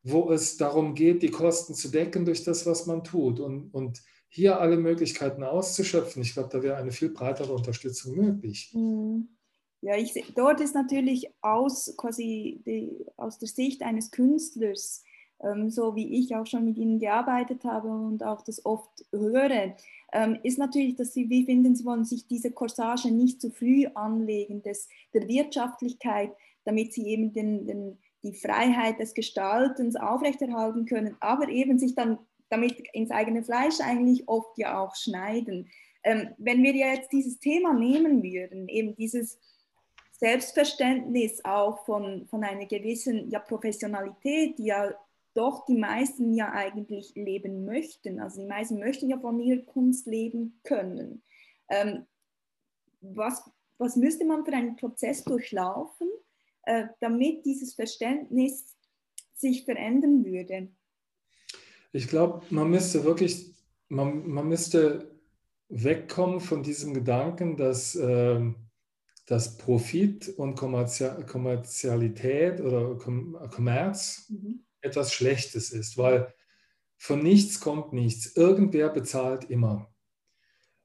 wo 0.03 0.31
es 0.31 0.57
darum 0.57 0.95
geht, 0.95 1.21
die 1.21 1.29
Kosten 1.29 1.75
zu 1.75 1.89
decken 1.89 2.25
durch 2.25 2.43
das, 2.43 2.65
was 2.65 2.87
man 2.87 3.03
tut 3.03 3.39
und, 3.39 3.73
und 3.73 4.01
hier 4.27 4.59
alle 4.59 4.77
Möglichkeiten 4.77 5.43
auszuschöpfen, 5.43 6.21
ich 6.21 6.33
glaube, 6.33 6.49
da 6.49 6.63
wäre 6.63 6.77
eine 6.77 6.91
viel 6.91 7.09
breitere 7.09 7.53
Unterstützung 7.53 8.15
möglich. 8.15 8.71
Mhm. 8.73 9.29
Ja, 9.83 9.97
ich, 9.97 10.13
dort 10.35 10.61
ist 10.61 10.75
natürlich 10.75 11.27
aus, 11.41 11.95
quasi 11.97 12.61
die, 12.65 13.03
aus 13.17 13.39
der 13.39 13.47
Sicht 13.47 13.81
eines 13.81 14.11
Künstlers 14.11 15.03
so 15.69 15.95
wie 15.95 16.19
ich 16.19 16.35
auch 16.35 16.45
schon 16.45 16.65
mit 16.65 16.77
ihnen 16.77 16.99
gearbeitet 16.99 17.63
habe 17.63 17.89
und 17.89 18.23
auch 18.23 18.41
das 18.41 18.65
oft 18.65 19.05
höre, 19.11 19.75
ähm, 20.13 20.39
ist 20.43 20.59
natürlich, 20.59 20.95
dass 20.95 21.13
sie, 21.13 21.29
wie 21.29 21.45
finden 21.45 21.75
sie, 21.75 21.85
wollen 21.85 22.05
sich 22.05 22.27
diese 22.27 22.51
Corsage 22.51 23.11
nicht 23.11 23.41
zu 23.41 23.49
früh 23.49 23.87
anlegen, 23.93 24.61
des, 24.61 24.87
der 25.13 25.27
Wirtschaftlichkeit, 25.27 26.31
damit 26.63 26.93
sie 26.93 27.07
eben 27.07 27.33
den, 27.33 27.65
den, 27.65 27.97
die 28.23 28.33
Freiheit 28.33 28.99
des 28.99 29.13
Gestaltens 29.13 29.95
aufrechterhalten 29.95 30.85
können, 30.85 31.15
aber 31.19 31.49
eben 31.49 31.79
sich 31.79 31.95
dann 31.95 32.19
damit 32.49 32.83
ins 32.93 33.11
eigene 33.11 33.43
Fleisch 33.43 33.79
eigentlich 33.79 34.27
oft 34.27 34.57
ja 34.57 34.79
auch 34.79 34.95
schneiden. 34.95 35.69
Ähm, 36.03 36.29
wenn 36.37 36.61
wir 36.61 36.75
jetzt 36.75 37.11
dieses 37.11 37.39
Thema 37.39 37.73
nehmen 37.73 38.21
würden, 38.21 38.67
eben 38.67 38.95
dieses 38.95 39.39
Selbstverständnis 40.11 41.43
auch 41.45 41.83
von, 41.85 42.27
von 42.27 42.43
einer 42.43 42.65
gewissen 42.65 43.29
ja, 43.31 43.39
Professionalität, 43.39 44.57
die 44.59 44.65
ja 44.65 44.91
doch 45.33 45.65
die 45.65 45.77
meisten 45.77 46.33
ja 46.33 46.51
eigentlich 46.51 47.13
leben 47.15 47.65
möchten. 47.65 48.19
Also 48.19 48.41
die 48.41 48.47
meisten 48.47 48.79
möchten 48.79 49.09
ja 49.09 49.19
von 49.19 49.39
ihrer 49.39 49.63
Kunst 49.63 50.07
leben 50.07 50.59
können. 50.63 51.23
Ähm, 51.69 52.05
was, 53.01 53.49
was 53.77 53.95
müsste 53.95 54.25
man 54.25 54.45
für 54.45 54.53
einen 54.53 54.75
Prozess 54.75 55.23
durchlaufen, 55.23 56.07
äh, 56.63 56.87
damit 56.99 57.45
dieses 57.45 57.73
Verständnis 57.73 58.75
sich 59.33 59.65
verändern 59.65 60.25
würde? 60.25 60.69
Ich 61.93 62.07
glaube, 62.07 62.43
man 62.49 62.69
müsste 62.69 63.03
wirklich, 63.03 63.53
man, 63.89 64.27
man 64.27 64.47
müsste 64.47 65.11
wegkommen 65.69 66.41
von 66.41 66.63
diesem 66.63 66.93
Gedanken, 66.93 67.57
dass, 67.57 67.95
äh, 67.95 68.39
dass 69.25 69.57
Profit 69.57 70.29
und 70.37 70.55
Kommerzialität 70.55 72.61
oder 72.61 72.97
Kommerz 72.97 74.29
mhm. 74.29 74.63
Etwas 74.81 75.13
Schlechtes 75.13 75.71
ist, 75.71 75.97
weil 75.97 76.33
von 76.97 77.21
nichts 77.23 77.59
kommt 77.59 77.93
nichts. 77.93 78.35
Irgendwer 78.35 78.89
bezahlt 78.89 79.49
immer. 79.49 79.91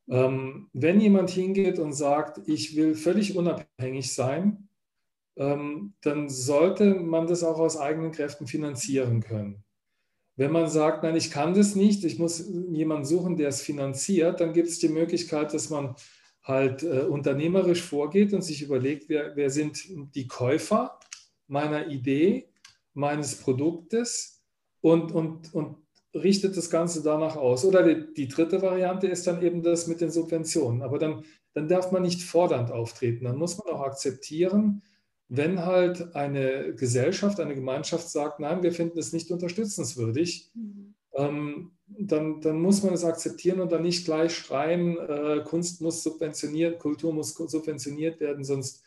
Ähm, 0.08 0.70
wenn 0.72 1.00
jemand 1.00 1.30
hingeht 1.30 1.78
und 1.78 1.92
sagt, 1.92 2.40
ich 2.48 2.76
will 2.76 2.94
völlig 2.94 3.36
unabhängig 3.36 4.14
sein, 4.14 4.68
ähm, 5.36 5.94
dann 6.00 6.28
sollte 6.28 6.94
man 6.94 7.26
das 7.26 7.42
auch 7.44 7.58
aus 7.58 7.76
eigenen 7.76 8.12
Kräften 8.12 8.46
finanzieren 8.46 9.20
können. 9.20 9.64
Wenn 10.36 10.52
man 10.52 10.68
sagt, 10.68 11.02
nein, 11.02 11.16
ich 11.16 11.30
kann 11.30 11.54
das 11.54 11.74
nicht, 11.74 12.04
ich 12.04 12.18
muss 12.18 12.46
jemanden 12.70 13.06
suchen, 13.06 13.36
der 13.36 13.48
es 13.48 13.62
finanziert, 13.62 14.40
dann 14.40 14.52
gibt 14.52 14.68
es 14.68 14.78
die 14.78 14.88
Möglichkeit, 14.88 15.52
dass 15.52 15.70
man 15.70 15.96
halt 16.42 16.82
äh, 16.82 17.00
unternehmerisch 17.00 17.82
vorgeht 17.82 18.32
und 18.32 18.42
sich 18.42 18.62
überlegt, 18.62 19.08
wer, 19.08 19.34
wer 19.34 19.50
sind 19.50 19.84
die 20.14 20.28
Käufer 20.28 20.98
meiner 21.48 21.88
Idee, 21.88 22.48
meines 22.96 23.36
Produktes 23.36 24.42
und, 24.80 25.12
und, 25.12 25.54
und 25.54 25.76
richtet 26.14 26.56
das 26.56 26.70
Ganze 26.70 27.02
danach 27.02 27.36
aus. 27.36 27.64
Oder 27.64 27.82
die, 27.82 28.14
die, 28.14 28.28
dritte 28.28 28.62
Variante 28.62 29.06
ist 29.06 29.26
dann 29.26 29.42
eben 29.42 29.62
das 29.62 29.86
mit 29.86 30.00
den 30.00 30.10
Subventionen. 30.10 30.82
Aber 30.82 30.98
dann, 30.98 31.24
dann 31.52 31.68
darf 31.68 31.92
man 31.92 32.02
nicht 32.02 32.22
fordernd 32.22 32.72
auftreten. 32.72 33.24
Dann 33.24 33.36
muss 33.36 33.58
man 33.58 33.68
auch 33.68 33.82
akzeptieren, 33.82 34.82
wenn 35.28 35.64
halt 35.64 36.14
eine 36.14 36.74
Gesellschaft, 36.74 37.38
eine 37.38 37.54
Gemeinschaft 37.54 38.08
sagt, 38.08 38.40
nein, 38.40 38.62
wir 38.62 38.72
finden 38.72 38.98
es 38.98 39.12
nicht 39.12 39.30
unterstützenswürdig, 39.30 40.50
mhm. 40.54 40.94
ähm, 41.14 41.72
dann, 41.88 42.40
dann 42.40 42.60
muss 42.60 42.82
man 42.82 42.94
es 42.94 43.04
akzeptieren 43.04 43.60
und 43.60 43.72
dann 43.72 43.82
nicht 43.82 44.04
gleich 44.04 44.34
schreien, 44.34 44.96
äh, 44.96 45.42
Kunst 45.44 45.82
muss 45.82 46.02
subventioniert, 46.02 46.78
Kultur 46.78 47.12
muss 47.12 47.34
subventioniert 47.34 48.20
werden, 48.20 48.44
sonst, 48.44 48.85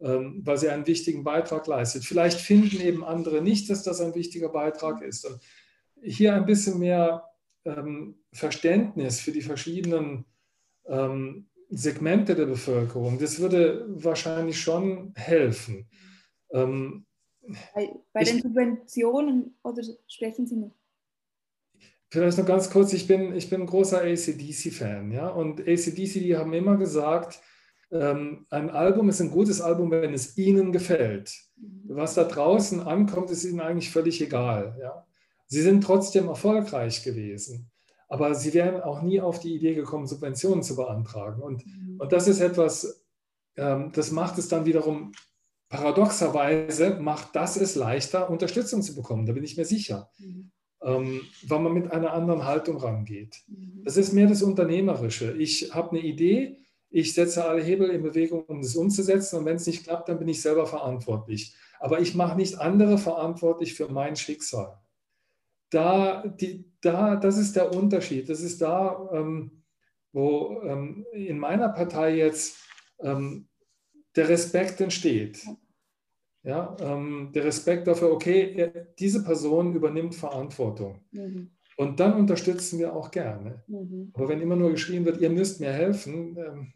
weil 0.00 0.58
sie 0.58 0.68
einen 0.68 0.86
wichtigen 0.86 1.24
Beitrag 1.24 1.66
leistet. 1.66 2.04
Vielleicht 2.04 2.40
finden 2.40 2.80
eben 2.80 3.04
andere 3.04 3.42
nicht, 3.42 3.68
dass 3.68 3.82
das 3.82 4.00
ein 4.00 4.14
wichtiger 4.14 4.48
Beitrag 4.48 5.02
ist. 5.02 5.26
Und 5.26 5.40
hier 6.02 6.34
ein 6.34 6.46
bisschen 6.46 6.78
mehr 6.78 7.24
ähm, 7.64 8.16
Verständnis 8.32 9.20
für 9.20 9.32
die 9.32 9.42
verschiedenen 9.42 10.24
ähm, 10.86 11.48
Segmente 11.70 12.34
der 12.34 12.46
Bevölkerung, 12.46 13.18
das 13.18 13.40
würde 13.40 13.84
wahrscheinlich 13.88 14.58
schon 14.58 15.12
helfen. 15.16 15.88
Ähm, 16.50 17.04
bei, 17.74 17.90
bei 18.12 18.22
ich, 18.22 18.30
den 18.30 18.42
Subventionen 18.42 19.58
oder 19.62 19.82
sprechen 20.06 20.46
Sie 20.46 20.56
nicht? 20.56 20.76
Vielleicht 22.10 22.38
noch 22.38 22.46
ganz 22.46 22.70
kurz, 22.70 22.94
ich 22.94 23.06
bin, 23.06 23.34
ich 23.34 23.50
bin 23.50 23.62
ein 23.62 23.66
großer 23.66 24.00
ACDC-Fan, 24.00 25.12
ja, 25.12 25.28
und 25.28 25.60
ACDC, 25.60 26.14
die 26.14 26.36
haben 26.36 26.54
immer 26.54 26.78
gesagt, 26.78 27.38
ähm, 27.38 27.48
ein 27.90 28.70
Album 28.70 29.08
ist 29.08 29.20
ein 29.20 29.30
gutes 29.30 29.60
Album, 29.60 29.90
wenn 29.90 30.12
es 30.12 30.36
ihnen 30.36 30.72
gefällt. 30.72 31.32
Mhm. 31.56 31.84
Was 31.88 32.14
da 32.14 32.24
draußen 32.24 32.82
ankommt, 32.82 33.30
ist 33.30 33.44
ihnen 33.44 33.60
eigentlich 33.60 33.90
völlig 33.90 34.20
egal, 34.20 34.76
ja. 34.80 35.04
Sie 35.46 35.62
sind 35.62 35.82
trotzdem 35.82 36.28
erfolgreich 36.28 37.02
gewesen, 37.02 37.70
aber 38.08 38.34
sie 38.34 38.52
wären 38.52 38.82
auch 38.82 39.00
nie 39.00 39.20
auf 39.20 39.40
die 39.40 39.54
Idee 39.54 39.74
gekommen, 39.74 40.06
Subventionen 40.06 40.62
zu 40.62 40.76
beantragen. 40.76 41.40
Und, 41.40 41.64
mhm. 41.66 41.98
und 41.98 42.12
das 42.12 42.28
ist 42.28 42.40
etwas, 42.40 43.06
ähm, 43.56 43.90
das 43.94 44.10
macht 44.10 44.36
es 44.36 44.48
dann 44.48 44.66
wiederum 44.66 45.12
paradoxerweise, 45.70 46.98
macht 47.00 47.34
das 47.34 47.56
es 47.56 47.74
leichter, 47.74 48.28
Unterstützung 48.28 48.82
zu 48.82 48.94
bekommen. 48.94 49.24
Da 49.24 49.32
bin 49.32 49.44
ich 49.44 49.56
mir 49.56 49.64
sicher. 49.64 50.10
Mhm. 50.18 50.50
Ähm, 50.80 51.20
weil 51.46 51.60
man 51.60 51.72
mit 51.72 51.90
einer 51.90 52.12
anderen 52.12 52.44
Haltung 52.44 52.76
rangeht. 52.76 53.42
Das 53.82 53.96
ist 53.96 54.12
mehr 54.12 54.28
das 54.28 54.42
Unternehmerische. 54.42 55.32
Ich 55.32 55.74
habe 55.74 55.90
eine 55.90 56.00
Idee, 56.00 56.58
ich 56.90 57.14
setze 57.14 57.44
alle 57.44 57.62
Hebel 57.62 57.90
in 57.90 58.02
Bewegung, 58.02 58.44
um 58.44 58.62
das 58.62 58.76
umzusetzen 58.76 59.38
und 59.38 59.44
wenn 59.44 59.56
es 59.56 59.66
nicht 59.66 59.84
klappt, 59.84 60.08
dann 60.08 60.18
bin 60.18 60.28
ich 60.28 60.40
selber 60.40 60.66
verantwortlich. 60.66 61.54
Aber 61.80 62.00
ich 62.00 62.14
mache 62.14 62.36
nicht 62.36 62.58
andere 62.58 62.98
verantwortlich 62.98 63.74
für 63.74 63.88
mein 63.88 64.16
Schicksal 64.16 64.78
da, 65.70 66.26
die, 66.26 66.64
da, 66.80 67.16
das 67.16 67.38
ist 67.38 67.56
der 67.56 67.74
Unterschied. 67.74 68.28
Das 68.28 68.40
ist 68.40 68.60
da, 68.60 69.08
ähm, 69.12 69.62
wo 70.12 70.60
ähm, 70.62 71.06
in 71.12 71.38
meiner 71.38 71.68
Partei 71.68 72.16
jetzt 72.16 72.56
ähm, 73.00 73.48
der 74.16 74.28
Respekt 74.28 74.80
entsteht. 74.80 75.44
Ja, 76.42 76.76
ähm, 76.80 77.30
der 77.34 77.44
Respekt 77.44 77.86
dafür, 77.86 78.12
okay, 78.12 78.72
diese 78.98 79.22
Person 79.22 79.74
übernimmt 79.74 80.14
Verantwortung. 80.14 81.02
Mhm. 81.10 81.50
Und 81.76 82.00
dann 82.00 82.14
unterstützen 82.14 82.78
wir 82.78 82.94
auch 82.94 83.10
gerne. 83.10 83.62
Mhm. 83.66 84.12
Aber 84.14 84.28
wenn 84.28 84.40
immer 84.40 84.56
nur 84.56 84.70
geschrien 84.70 85.04
wird, 85.04 85.20
ihr 85.20 85.30
müsst 85.30 85.60
mir 85.60 85.72
helfen, 85.72 86.36
ähm, 86.38 86.72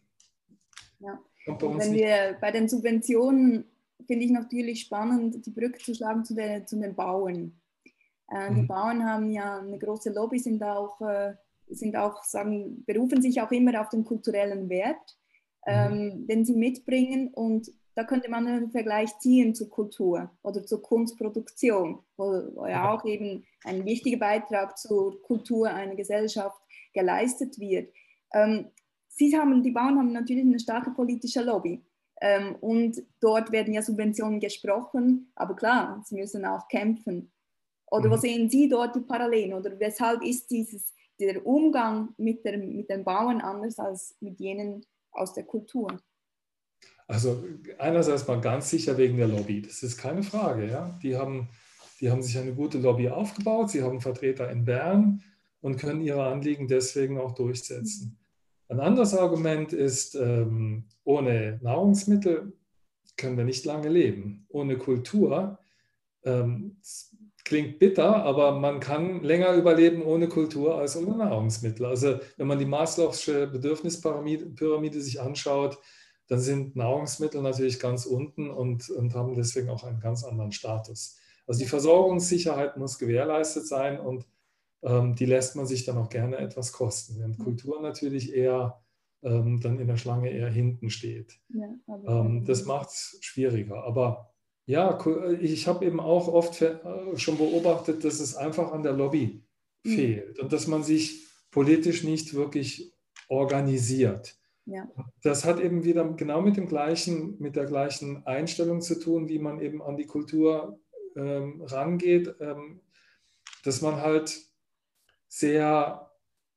ja. 1.02 1.21
kommt 1.44 1.59
bei 1.59 1.66
uns 1.66 1.85
wenn 1.85 1.92
nicht. 1.92 2.02
Wir, 2.02 2.37
bei 2.40 2.50
den 2.50 2.68
Subventionen 2.68 3.64
finde 4.06 4.25
ich 4.25 4.30
natürlich 4.30 4.80
spannend, 4.80 5.44
die 5.44 5.50
Brücke 5.50 5.78
zu 5.78 5.94
schlagen 5.94 6.25
zu 6.25 6.35
den, 6.35 6.66
zu 6.66 6.78
den 6.78 6.94
Bauern. 6.94 7.61
Äh, 8.30 8.50
mhm. 8.50 8.54
Die 8.54 8.62
Bauern 8.62 9.04
haben 9.04 9.30
ja 9.30 9.59
eine 9.59 9.78
große 9.78 10.12
Lobby, 10.12 10.38
sind 10.38 10.62
auch, 10.62 11.00
äh, 11.00 11.35
sind 11.68 11.97
auch 11.97 12.23
sagen, 12.25 12.85
berufen 12.85 13.23
sich 13.23 13.40
auch 13.40 13.50
immer 13.50 13.80
auf 13.80 13.88
den 13.88 14.04
kulturellen 14.04 14.68
Wert, 14.68 15.16
mhm. 15.66 15.73
ähm, 15.73 16.26
den 16.26 16.44
sie 16.44 16.54
mitbringen. 16.54 17.28
Und 17.35 17.71
da 17.94 18.04
könnte 18.04 18.30
man 18.30 18.47
einen 18.47 18.71
Vergleich 18.71 19.18
ziehen 19.18 19.54
zur 19.54 19.68
Kultur 19.68 20.30
oder 20.42 20.64
zur 20.64 20.82
Kunstproduktion, 20.82 21.99
wo, 22.16 22.25
wo 22.54 22.66
ja 22.66 22.92
auch 22.92 23.04
eben 23.04 23.44
ein 23.64 23.85
wichtiger 23.85 24.18
Beitrag 24.18 24.78
zur 24.78 25.21
Kultur 25.23 25.68
einer 25.68 25.94
Gesellschaft 25.94 26.61
geleistet 26.94 27.59
wird. 27.59 27.92
Ähm, 28.32 28.71
Sie 29.14 29.37
haben, 29.37 29.62
die 29.62 29.71
Bauern 29.71 29.99
haben 29.99 30.12
natürlich 30.12 30.45
eine 30.45 30.59
starke 30.59 30.90
politische 30.90 31.42
Lobby. 31.42 31.83
Ähm, 32.21 32.57
und 32.61 33.02
dort 33.21 33.50
werden 33.52 33.75
ja 33.75 33.83
Subventionen 33.83 34.40
gesprochen, 34.40 35.33
aber 35.35 35.54
klar, 35.54 36.02
sie 36.07 36.14
müssen 36.14 36.45
auch 36.45 36.69
kämpfen. 36.69 37.31
Oder 37.90 38.09
mhm. 38.09 38.12
wo 38.12 38.16
sehen 38.16 38.49
Sie 38.49 38.69
dort 38.69 38.97
die 38.97 39.00
Parallelen? 39.00 39.52
Oder 39.54 39.78
weshalb 39.78 40.23
ist 40.23 40.50
dieses, 40.50 40.95
der 41.21 41.45
Umgang 41.47 42.14
mit, 42.16 42.45
der, 42.45 42.59
mit 42.59 42.88
den 42.88 43.04
Bauern 43.04 43.40
anders 43.40 43.78
als 43.78 44.16
mit 44.21 44.40
jenen 44.40 44.87
aus 45.11 45.35
der 45.35 45.45
Kultur? 45.45 46.00
Also 47.07 47.45
einerseits 47.78 48.26
mal 48.26 48.40
ganz 48.40 48.71
sicher 48.71 48.97
wegen 48.97 49.19
der 49.19 49.28
Lobby, 49.28 49.61
das 49.61 49.83
ist 49.83 49.99
keine 49.99 50.23
Frage. 50.23 50.71
Ja? 50.71 50.99
Die, 51.02 51.16
haben, 51.16 51.49
die 52.00 52.11
haben 52.11 52.23
sich 52.23 52.38
eine 52.38 52.54
gute 52.54 52.78
Lobby 52.78 53.09
aufgebaut, 53.09 53.71
sie 53.71 53.83
haben 53.83 54.00
Vertreter 54.00 54.49
in 54.50 54.64
Bern 54.64 55.23
und 55.61 55.76
können 55.76 56.00
ihre 56.00 56.25
Anliegen 56.25 56.69
deswegen 56.69 57.19
auch 57.19 57.33
durchsetzen. 57.33 58.19
Ein 58.73 58.81
anderes 58.81 59.14
Argument 59.14 59.75
ist, 59.75 60.14
ähm, 60.14 60.85
ohne 61.05 61.61
Nahrungsmittel 61.62 62.55
können 63.19 63.37
wir 63.37 63.45
nicht 63.45 63.67
lange 63.67 63.91
leben. 63.91 64.47
Ohne 64.49 64.79
Kultur 64.79 65.59
ähm, 66.25 66.79
klingt 67.45 67.79
bitter, 67.79 68.25
aber 68.25 68.59
man 68.59 68.81
kann 68.81 69.23
länger 69.23 69.52
überleben 69.52 70.02
ohne 70.02 70.26
Kultur 70.26 70.79
als 70.79 70.97
ohne 70.97 71.19
Nahrungsmittel. 71.19 71.85
Also 71.85 72.19
wenn 72.38 72.47
man 72.47 72.59
die 72.59 72.64
Maslow'sche 72.64 73.47
Bedürfnispyramide 73.49 75.00
sich 75.02 75.21
anschaut, 75.21 75.79
dann 76.29 76.41
sind 76.41 76.75
Nahrungsmittel 76.75 77.43
natürlich 77.43 77.79
ganz 77.79 78.07
unten 78.07 78.49
und, 78.49 78.88
und 78.88 79.14
haben 79.14 79.35
deswegen 79.35 79.69
auch 79.69 79.85
einen 79.85 80.00
ganz 80.00 80.25
anderen 80.25 80.52
Status. 80.52 81.19
Also 81.47 81.61
die 81.61 81.69
Versorgungssicherheit 81.69 82.79
muss 82.79 82.99
gewährleistet 82.99 83.67
sein 83.67 84.00
und 84.00 84.25
ähm, 84.83 85.15
die 85.15 85.27
lässt 85.27 85.57
man 85.57 85.67
sich 85.67 85.85
dann 85.85 85.99
auch 85.99 86.09
gerne 86.09 86.39
etwas 86.39 86.73
kosten, 86.73 87.19
während 87.19 87.39
Kultur 87.39 87.81
natürlich 87.81 88.35
eher 88.35 88.83
ähm, 89.23 89.61
dann 89.61 89.79
in 89.79 89.87
der 89.87 89.97
Schlange 89.97 90.31
eher 90.31 90.51
hinten 90.51 90.91
steht. 90.91 91.41
Ja, 91.49 91.69
ähm, 92.07 92.45
das 92.45 92.65
macht 92.65 92.89
es 92.91 93.19
schwieriger. 93.21 93.85
Aber 93.85 94.33
ja, 94.67 94.99
ich 95.41 95.67
habe 95.67 95.85
eben 95.85 96.01
auch 96.01 96.29
oft 96.29 96.61
äh, 96.62 96.79
schon 97.17 97.39
beobachtet, 97.39 98.05
dass 98.05 98.21
es 98.21 98.37
einfach 98.37 98.73
an 98.73 98.83
der 98.83 98.93
Lobby 98.93 99.45
mhm. 99.85 99.91
fehlt 99.91 100.39
und 100.39 100.53
dass 100.53 100.67
man 100.67 100.83
sich 100.83 101.27
politisch 101.51 102.05
nicht 102.05 102.35
wirklich 102.35 102.93
organisiert. 103.29 104.37
Ja. 104.65 104.89
Das 105.23 105.45
hat 105.45 105.61
eben 105.61 105.85
wieder 105.85 106.05
genau 106.12 106.41
mit 106.41 106.57
dem 106.57 106.67
gleichen, 106.67 107.37
mit 107.41 107.57
der 107.57 107.67
gleichen 107.67 108.25
Einstellung 108.27 108.81
zu 108.81 108.99
tun, 108.99 109.29
wie 109.29 109.39
man 109.39 109.61
eben 109.61 109.83
an 109.83 109.97
die 109.97 110.07
Kultur 110.07 110.79
ähm, 111.17 111.62
rangeht, 111.62 112.35
ähm, 112.41 112.81
dass 113.65 113.83
man 113.83 113.97
halt 113.97 114.51
sehr, 115.33 116.11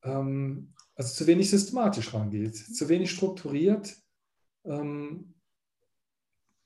ähm, 0.03 0.74
also 0.96 1.13
zu 1.13 1.27
wenig 1.27 1.50
systematisch 1.50 2.13
rangeht, 2.13 2.55
zu 2.55 2.89
wenig 2.89 3.10
strukturiert. 3.12 3.96
Ähm, 4.65 5.34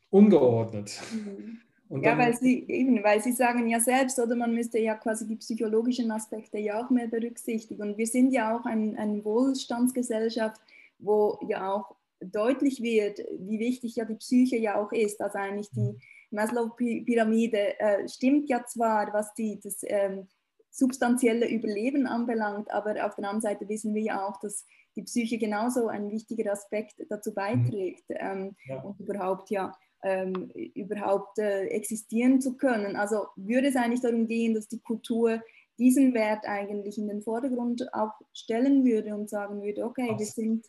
ungeordnet. 0.09 0.99
Mhm. 1.13 2.01
ja, 2.01 2.17
weil 2.17 2.35
Sie, 2.35 2.65
eben, 2.67 3.03
weil 3.03 3.21
Sie 3.21 3.31
sagen 3.31 3.67
ja 3.67 3.79
selbst, 3.79 4.17
oder 4.17 4.35
man 4.35 4.55
müsste 4.55 4.79
ja 4.79 4.95
quasi 4.95 5.27
die 5.27 5.35
psychologischen 5.35 6.09
Aspekte 6.09 6.57
ja 6.57 6.83
auch 6.83 6.89
mehr 6.89 7.07
berücksichtigen. 7.07 7.81
Und 7.83 7.97
wir 7.99 8.07
sind 8.07 8.31
ja 8.31 8.57
auch 8.57 8.65
eine 8.65 8.97
ein 8.97 9.23
Wohlstandsgesellschaft, 9.23 10.59
wo 10.97 11.39
ja 11.47 11.71
auch 11.71 11.95
deutlich 12.21 12.81
wird, 12.81 13.19
wie 13.37 13.59
wichtig 13.59 13.97
ja 13.97 14.05
die 14.05 14.15
Psyche 14.15 14.57
ja 14.57 14.81
auch 14.81 14.91
ist. 14.91 15.21
Also 15.21 15.37
eigentlich 15.37 15.69
die 15.69 15.91
mhm. 15.91 15.99
Maslow-Pyramide 16.31 17.79
äh, 17.79 18.09
stimmt 18.09 18.49
ja 18.49 18.65
zwar, 18.65 19.13
was 19.13 19.31
die, 19.35 19.59
das 19.59 19.81
ähm, 19.83 20.27
substanzielle 20.71 21.49
Überleben 21.49 22.07
anbelangt, 22.07 22.71
aber 22.71 23.05
auf 23.05 23.15
der 23.15 23.25
anderen 23.25 23.41
Seite 23.41 23.67
wissen 23.69 23.93
wir 23.93 24.01
ja 24.01 24.27
auch, 24.27 24.39
dass 24.39 24.65
die 24.95 25.03
Psyche 25.03 25.37
genauso 25.37 25.87
ein 25.87 26.09
wichtiger 26.09 26.51
Aspekt 26.51 26.95
dazu 27.09 27.33
beiträgt 27.33 28.09
mhm. 28.09 28.15
ähm, 28.19 28.55
ja. 28.65 28.81
und 28.81 28.99
überhaupt 28.99 29.49
ja 29.49 29.73
ähm, 30.03 30.49
überhaupt 30.75 31.39
äh, 31.39 31.65
existieren 31.67 32.41
zu 32.41 32.55
können. 32.55 32.95
Also 32.95 33.27
würde 33.35 33.67
es 33.67 33.75
eigentlich 33.75 34.01
darum 34.01 34.27
gehen, 34.27 34.53
dass 34.53 34.67
die 34.67 34.79
Kultur 34.79 35.41
diesen 35.77 36.13
Wert 36.13 36.45
eigentlich 36.45 36.97
in 36.97 37.07
den 37.07 37.21
Vordergrund 37.21 37.93
auch 37.93 38.13
stellen 38.33 38.85
würde 38.85 39.15
und 39.15 39.29
sagen 39.29 39.61
würde, 39.61 39.85
okay, 39.85 40.13
wir 40.17 40.25
sind 40.25 40.65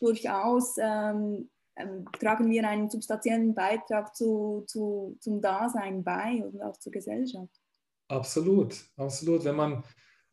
durchaus, 0.00 0.76
ähm, 0.78 1.50
ähm, 1.76 2.04
tragen 2.18 2.50
wir 2.50 2.66
einen 2.68 2.88
substanziellen 2.88 3.54
Beitrag 3.54 4.14
zu, 4.14 4.62
zu, 4.66 5.16
zum 5.20 5.40
Dasein 5.40 6.04
bei 6.04 6.44
und 6.44 6.62
auch 6.62 6.76
zur 6.76 6.92
Gesellschaft. 6.92 7.61
Absolut, 8.12 8.76
absolut. 8.96 9.44
Wenn 9.44 9.56
man, 9.56 9.84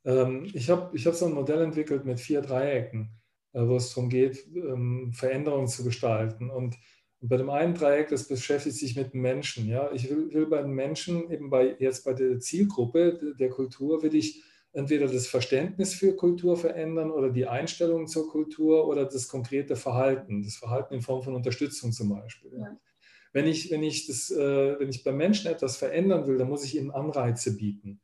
ähm, 0.03 0.49
ich 0.53 0.69
habe 0.69 0.95
ich 0.97 1.07
hab 1.07 1.15
so 1.15 1.25
ein 1.27 1.33
Modell 1.33 1.61
entwickelt 1.61 2.03
mit 2.03 2.19
vier 2.19 2.41
Dreiecken, 2.41 3.09
äh, 3.53 3.61
wo 3.65 3.77
es 3.77 3.93
darum 3.93 4.09
geht, 4.09 4.45
ähm, 4.53 5.13
Veränderungen 5.13 5.67
zu 5.69 5.85
gestalten. 5.85 6.49
Und 6.49 6.75
bei 7.21 7.37
dem 7.37 7.49
einen 7.49 7.75
Dreieck, 7.75 8.09
das 8.09 8.27
beschäftigt 8.27 8.75
sich 8.75 8.97
mit 8.97 9.13
Menschen. 9.13 9.65
Ja? 9.67 9.91
Ich 9.93 10.09
will, 10.09 10.33
will 10.33 10.47
bei 10.47 10.61
den 10.61 10.71
Menschen, 10.71 11.31
eben 11.31 11.49
bei, 11.49 11.77
jetzt 11.79 12.03
bei 12.03 12.13
der 12.13 12.39
Zielgruppe 12.39 13.35
der 13.39 13.49
Kultur, 13.49 14.03
will 14.03 14.13
ich 14.13 14.43
entweder 14.73 15.07
das 15.07 15.27
Verständnis 15.27 15.93
für 15.93 16.15
Kultur 16.17 16.57
verändern 16.57 17.11
oder 17.11 17.29
die 17.29 17.47
Einstellung 17.47 18.07
zur 18.07 18.29
Kultur 18.29 18.87
oder 18.87 19.05
das 19.05 19.29
konkrete 19.29 19.77
Verhalten, 19.77 20.43
das 20.43 20.57
Verhalten 20.57 20.95
in 20.95 21.01
Form 21.01 21.23
von 21.23 21.33
Unterstützung 21.33 21.93
zum 21.93 22.09
Beispiel. 22.09 22.51
Ja. 22.59 22.77
Wenn, 23.31 23.47
ich, 23.47 23.71
wenn, 23.71 23.83
ich 23.83 24.07
das, 24.07 24.31
äh, 24.31 24.79
wenn 24.79 24.89
ich 24.89 25.03
bei 25.03 25.11
Menschen 25.11 25.51
etwas 25.51 25.77
verändern 25.77 26.27
will, 26.27 26.37
dann 26.37 26.49
muss 26.49 26.63
ich 26.63 26.75
ihnen 26.75 26.91
Anreize 26.91 27.55
bieten. 27.55 27.99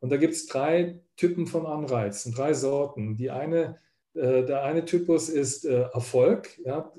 Und 0.00 0.10
da 0.10 0.16
gibt 0.16 0.34
es 0.34 0.46
drei 0.46 1.00
Typen 1.16 1.46
von 1.46 1.66
Anreizen, 1.66 2.32
drei 2.32 2.52
Sorten. 2.52 3.16
Die 3.16 3.30
eine 3.30 3.78
äh, 4.16 4.44
der 4.44 4.64
eine 4.64 4.84
Typus 4.84 5.28
ist 5.28 5.66
äh, 5.66 5.82
Erfolg. 5.92 6.58
Ja. 6.64 6.90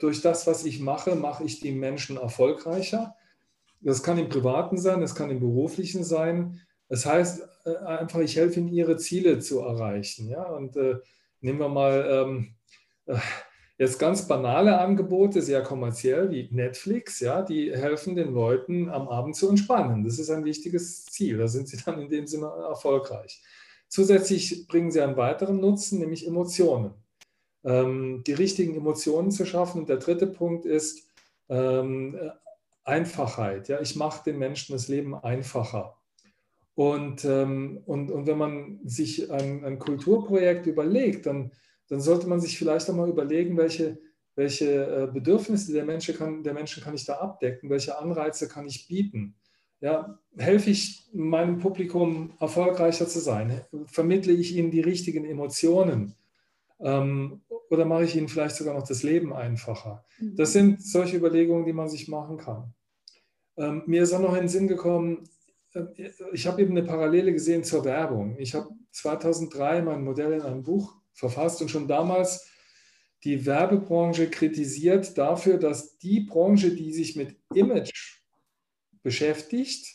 Durch 0.00 0.22
das, 0.22 0.46
was 0.46 0.64
ich 0.64 0.80
mache, 0.80 1.14
mache 1.14 1.44
ich 1.44 1.60
die 1.60 1.72
Menschen 1.72 2.16
erfolgreicher. 2.16 3.14
Das 3.80 4.02
kann 4.02 4.18
im 4.18 4.28
Privaten 4.28 4.78
sein, 4.78 5.00
das 5.00 5.14
kann 5.14 5.30
im 5.30 5.40
Beruflichen 5.40 6.02
sein. 6.02 6.60
Das 6.88 7.04
heißt 7.04 7.42
äh, 7.66 7.76
einfach, 7.76 8.20
ich 8.20 8.36
helfe 8.36 8.60
ihnen, 8.60 8.68
ihre 8.68 8.96
Ziele 8.96 9.38
zu 9.38 9.60
erreichen. 9.60 10.28
Ja. 10.28 10.44
Und 10.44 10.76
äh, 10.76 10.96
nehmen 11.40 11.58
wir 11.58 11.68
mal 11.68 12.06
ähm, 12.08 12.54
jetzt 13.82 13.98
ganz 13.98 14.28
banale 14.28 14.78
Angebote, 14.78 15.42
sehr 15.42 15.62
kommerziell, 15.62 16.30
wie 16.30 16.48
Netflix. 16.52 17.18
Ja, 17.18 17.42
die 17.42 17.72
helfen 17.72 18.14
den 18.14 18.32
Leuten 18.32 18.88
am 18.88 19.08
Abend 19.08 19.34
zu 19.34 19.48
entspannen. 19.48 20.04
Das 20.04 20.20
ist 20.20 20.30
ein 20.30 20.44
wichtiges 20.44 21.04
Ziel. 21.06 21.38
Da 21.38 21.48
sind 21.48 21.66
sie 21.66 21.78
dann 21.84 22.00
in 22.00 22.08
dem 22.08 22.28
Sinne 22.28 22.46
erfolgreich. 22.46 23.42
Zusätzlich 23.88 24.68
bringen 24.68 24.92
sie 24.92 25.00
einen 25.00 25.16
weiteren 25.16 25.60
Nutzen, 25.60 25.98
nämlich 25.98 26.26
Emotionen. 26.26 26.92
Ähm, 27.64 28.22
die 28.24 28.34
richtigen 28.34 28.76
Emotionen 28.76 29.32
zu 29.32 29.44
schaffen. 29.44 29.80
Und 29.80 29.88
der 29.88 29.98
dritte 29.98 30.28
Punkt 30.28 30.64
ist 30.64 31.08
ähm, 31.48 32.16
Einfachheit. 32.84 33.68
Ja, 33.68 33.80
ich 33.80 33.96
mache 33.96 34.22
den 34.24 34.38
Menschen 34.38 34.74
das 34.74 34.86
Leben 34.86 35.16
einfacher. 35.16 35.96
Und, 36.76 37.24
ähm, 37.24 37.82
und, 37.84 38.12
und 38.12 38.26
wenn 38.28 38.38
man 38.38 38.78
sich 38.84 39.30
ein, 39.30 39.64
ein 39.64 39.80
Kulturprojekt 39.80 40.66
überlegt, 40.66 41.26
dann, 41.26 41.50
dann 41.92 42.00
sollte 42.00 42.26
man 42.26 42.40
sich 42.40 42.58
vielleicht 42.58 42.88
auch 42.90 42.96
mal 42.96 43.08
überlegen, 43.08 43.56
welche, 43.56 43.98
welche 44.34 44.66
äh, 44.66 45.10
Bedürfnisse 45.12 45.72
der 45.72 45.84
Menschen, 45.84 46.16
kann, 46.16 46.42
der 46.42 46.54
Menschen 46.54 46.82
kann 46.82 46.94
ich 46.94 47.04
da 47.04 47.14
abdecken, 47.14 47.70
welche 47.70 47.98
Anreize 47.98 48.48
kann 48.48 48.66
ich 48.66 48.88
bieten 48.88 49.36
ja, 49.82 50.16
helfe 50.36 50.70
ich 50.70 51.10
meinem 51.12 51.58
Publikum 51.58 52.32
erfolgreicher 52.38 53.08
zu 53.08 53.18
sein? 53.18 53.62
Vermittle 53.86 54.32
ich 54.32 54.56
ihnen 54.56 54.70
die 54.70 54.80
richtigen 54.80 55.24
Emotionen? 55.24 56.14
Ähm, 56.78 57.42
oder 57.68 57.84
mache 57.84 58.04
ich 58.04 58.16
ihnen 58.16 58.28
vielleicht 58.28 58.54
sogar 58.54 58.74
noch 58.74 58.86
das 58.86 59.02
Leben 59.02 59.32
einfacher? 59.32 60.04
Mhm. 60.20 60.36
Das 60.36 60.52
sind 60.52 60.82
solche 60.82 61.16
Überlegungen, 61.16 61.66
die 61.66 61.72
man 61.72 61.88
sich 61.88 62.06
machen 62.06 62.36
kann. 62.36 62.72
Ähm, 63.56 63.82
mir 63.86 64.04
ist 64.04 64.12
auch 64.12 64.20
noch 64.20 64.34
in 64.34 64.42
den 64.42 64.48
Sinn 64.48 64.68
gekommen, 64.68 65.28
äh, 65.74 65.82
ich 66.32 66.46
habe 66.46 66.62
eben 66.62 66.76
eine 66.76 66.86
Parallele 66.86 67.32
gesehen 67.32 67.64
zur 67.64 67.84
Werbung. 67.84 68.36
Ich 68.38 68.54
habe 68.54 68.68
2003 68.92 69.82
mein 69.82 70.04
Modell 70.04 70.34
in 70.34 70.42
einem 70.42 70.62
Buch 70.62 70.94
verfasst 71.14 71.60
und 71.62 71.70
schon 71.70 71.88
damals 71.88 72.48
die 73.24 73.46
Werbebranche 73.46 74.28
kritisiert 74.30 75.16
dafür, 75.16 75.58
dass 75.58 75.98
die 75.98 76.20
Branche, 76.20 76.74
die 76.74 76.92
sich 76.92 77.14
mit 77.14 77.36
Image 77.54 78.20
beschäftigt, 79.02 79.86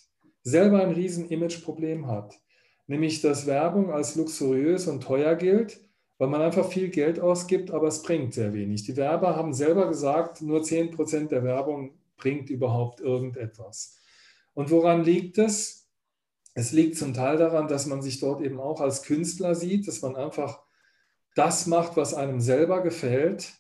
selber 0.44 0.82
ein 0.82 0.92
riesen 0.92 1.30
Imageproblem 1.30 2.08
hat. 2.08 2.40
Nämlich, 2.88 3.22
dass 3.22 3.46
Werbung 3.46 3.92
als 3.92 4.16
luxuriös 4.16 4.88
und 4.88 5.04
teuer 5.04 5.36
gilt, 5.36 5.82
weil 6.18 6.30
man 6.30 6.42
einfach 6.42 6.70
viel 6.70 6.90
Geld 6.90 7.20
ausgibt, 7.20 7.72
aber 7.72 7.88
es 7.88 8.02
bringt 8.02 8.34
sehr 8.34 8.54
wenig. 8.54 8.84
Die 8.84 8.96
Werber 8.96 9.36
haben 9.36 9.54
selber 9.54 9.88
gesagt, 9.88 10.42
nur 10.42 10.62
10% 10.62 11.28
der 11.28 11.44
Werbung 11.44 12.00
bringt 12.16 12.50
überhaupt 12.50 13.02
irgendetwas. 13.02 13.98
Und 14.54 14.72
woran 14.72 15.04
liegt 15.04 15.38
es? 15.38 15.90
Es 16.54 16.72
liegt 16.72 16.98
zum 16.98 17.14
Teil 17.14 17.38
daran, 17.38 17.68
dass 17.68 17.86
man 17.86 18.02
sich 18.02 18.20
dort 18.20 18.42
eben 18.42 18.60
auch 18.60 18.82
als 18.82 19.04
Künstler 19.04 19.54
sieht, 19.54 19.88
dass 19.88 20.02
man 20.02 20.16
einfach 20.16 20.64
das 21.38 21.68
macht, 21.68 21.98
was 21.98 22.14
einem 22.14 22.40
selber 22.40 22.82
gefällt, 22.82 23.54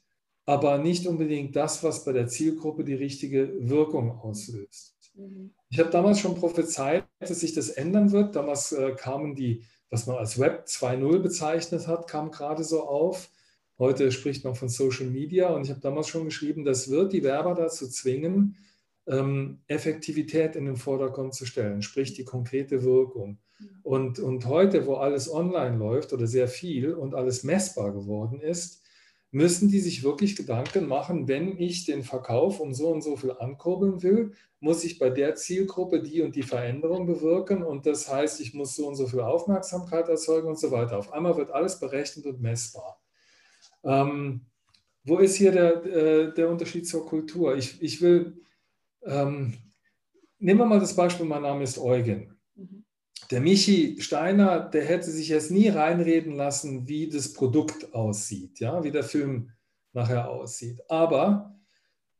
aber 0.46 0.78
nicht 0.78 1.06
unbedingt 1.06 1.56
das, 1.56 1.84
was 1.84 2.06
bei 2.06 2.14
der 2.14 2.28
Zielgruppe 2.28 2.84
die 2.84 2.96
richtige 2.96 3.54
Wirkung 3.60 4.20
auslöst. 4.20 4.96
Mhm. 5.14 5.54
Ich 5.70 5.80
habe 5.80 5.90
damals 5.90 6.20
schon 6.20 6.36
prophezeit, 6.36 7.06
dass 7.20 7.42
sich 7.42 7.54
das 7.54 7.70
ändern 7.70 8.12
wird. 8.12 8.36
Damals 8.36 8.72
äh, 8.72 8.94
kamen 8.94 9.36
die, 9.36 9.64
was 9.90 10.08
man 10.08 10.16
als 10.16 10.40
Web 10.40 10.66
2.0 10.68 11.20
bezeichnet 11.20 11.88
hat, 11.88 12.08
kam 12.08 12.32
gerade 12.32 12.64
so 12.64 12.84
auf. 12.84 13.30
Heute 13.78 14.12
spricht 14.12 14.44
man 14.44 14.56
von 14.56 14.70
Social 14.70 15.08
Media 15.08 15.50
und 15.50 15.64
ich 15.64 15.70
habe 15.70 15.82
damals 15.82 16.08
schon 16.08 16.26
geschrieben, 16.26 16.66
das 16.66 16.90
wird 16.90 17.14
die 17.14 17.24
Werber 17.24 17.54
dazu 17.54 17.88
zwingen, 17.88 18.58
ähm, 19.06 19.60
Effektivität 19.68 20.56
in 20.56 20.66
den 20.66 20.78
Vordergrund 20.78 21.36
zu 21.36 21.46
stellen, 21.46 21.84
sprich 21.84 22.14
die 22.14 22.26
konkrete 22.26 22.84
Wirkung. 22.84 23.38
Und, 23.84 24.20
und 24.20 24.46
heute, 24.46 24.86
wo 24.86 24.96
alles 24.96 25.32
online 25.32 25.78
läuft 25.78 26.14
oder 26.14 26.28
sehr 26.28 26.48
viel 26.48 26.94
und 26.94 27.16
alles 27.16 27.44
messbar 27.44 27.92
geworden 27.94 28.42
ist, 28.42 28.84
müssen 29.32 29.70
die 29.70 29.80
sich 29.80 30.04
wirklich 30.04 30.36
Gedanken 30.36 30.88
machen, 30.88 31.28
wenn 31.28 31.58
ich 31.58 31.86
den 31.86 32.04
Verkauf 32.04 32.60
um 32.60 32.74
so 32.74 32.90
und 32.90 33.02
so 33.02 33.18
viel 33.18 33.32
ankurbeln 33.32 34.02
will, 34.02 34.34
muss 34.60 34.84
ich 34.84 35.00
bei 35.00 35.10
der 35.10 35.36
Zielgruppe 35.36 36.02
die 36.02 36.22
und 36.22 36.36
die 36.36 36.44
Veränderung 36.44 37.06
bewirken 37.06 37.62
und 37.64 37.86
das 37.86 38.12
heißt, 38.12 38.40
ich 38.40 38.54
muss 38.54 38.76
so 38.76 38.88
und 38.88 38.96
so 38.96 39.06
viel 39.08 39.20
Aufmerksamkeit 39.20 40.08
erzeugen 40.08 40.48
und 40.48 40.60
so 40.60 40.72
weiter. 40.72 40.98
Auf 40.98 41.12
einmal 41.14 41.36
wird 41.38 41.52
alles 41.52 41.80
berechnet 41.80 42.26
und 42.26 42.42
messbar. 42.42 43.02
Ähm, 43.84 44.46
wo 45.04 45.20
ist 45.20 45.36
hier 45.36 45.52
der, 45.52 45.86
äh, 45.86 46.34
der 46.34 46.50
Unterschied 46.50 46.88
zur 46.88 47.06
Kultur? 47.06 47.56
Ich, 47.56 47.82
ich 47.82 48.02
will, 48.02 48.42
ähm, 49.04 49.54
nehmen 50.40 50.60
wir 50.60 50.66
mal 50.66 50.80
das 50.80 50.96
Beispiel, 50.96 51.26
mein 51.26 51.44
Name 51.44 51.64
ist 51.64 51.78
Eugen. 51.78 52.38
Mhm. 52.56 52.87
Der 53.32 53.42
Michi 53.42 54.02
Steiner, 54.02 54.60
der 54.60 54.86
hätte 54.86 55.12
sich 55.12 55.30
jetzt 55.30 55.52
nie 55.52 55.68
reinreden 55.70 56.36
lassen, 56.36 56.88
wie 56.88 57.10
das 57.10 57.34
Produkt 57.34 57.94
aussieht, 57.94 58.60
ja, 58.60 58.84
wie 58.84 58.92
der 58.92 59.04
Film 59.04 59.52
nachher 59.94 60.30
aussieht. 60.30 60.80
Aber 60.90 61.58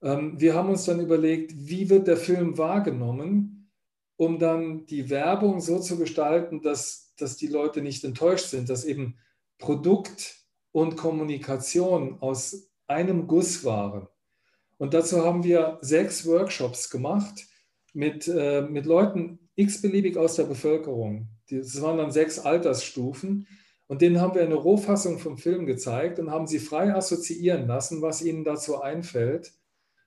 ähm, 0.02 0.40
wir 0.40 0.54
haben 0.54 0.70
uns 0.70 0.86
dann 0.86 1.00
überlegt, 1.00 1.54
wie 1.56 1.90
wird 1.90 2.08
der 2.08 2.18
Film 2.18 2.58
wahrgenommen, 2.58 3.72
um 4.18 4.40
dann 4.40 4.86
die 4.86 5.10
Werbung 5.10 5.62
so 5.62 5.80
zu 5.80 5.98
gestalten, 5.98 6.62
dass, 6.62 7.14
dass 7.18 7.38
die 7.38 7.48
Leute 7.48 7.82
nicht 7.82 8.04
enttäuscht 8.04 8.48
sind, 8.48 8.70
dass 8.70 8.84
eben 8.84 9.18
Produkt 9.60 10.36
und 10.72 10.98
Kommunikation 10.98 12.20
aus 12.22 12.70
einem 12.88 13.28
Guss 13.28 13.64
waren. 13.64 14.08
Und 14.78 14.94
dazu 14.94 15.24
haben 15.24 15.44
wir 15.44 15.80
sechs 15.82 16.26
Workshops 16.26 16.90
gemacht 16.90 17.48
mit, 17.94 18.28
äh, 18.28 18.62
mit 18.62 18.86
Leuten 18.86 19.47
x-beliebig 19.58 20.18
aus 20.18 20.36
der 20.36 20.44
Bevölkerung. 20.44 21.28
Das 21.50 21.82
waren 21.82 21.98
dann 21.98 22.12
sechs 22.12 22.40
Altersstufen. 22.40 23.48
Und 23.88 24.02
denen 24.02 24.20
haben 24.20 24.36
wir 24.36 24.44
eine 24.44 24.56
Rohfassung 24.56 25.18
vom 25.18 25.38
Film 25.38 25.66
gezeigt 25.66 26.20
und 26.20 26.32
haben 26.32 26.48
sie 26.48 26.60
frei 26.60 26.94
assoziieren 26.94 27.68
lassen, 27.68 28.02
was 28.02 28.22
ihnen 28.22 28.44
dazu 28.44 28.82
einfällt. 28.82 29.54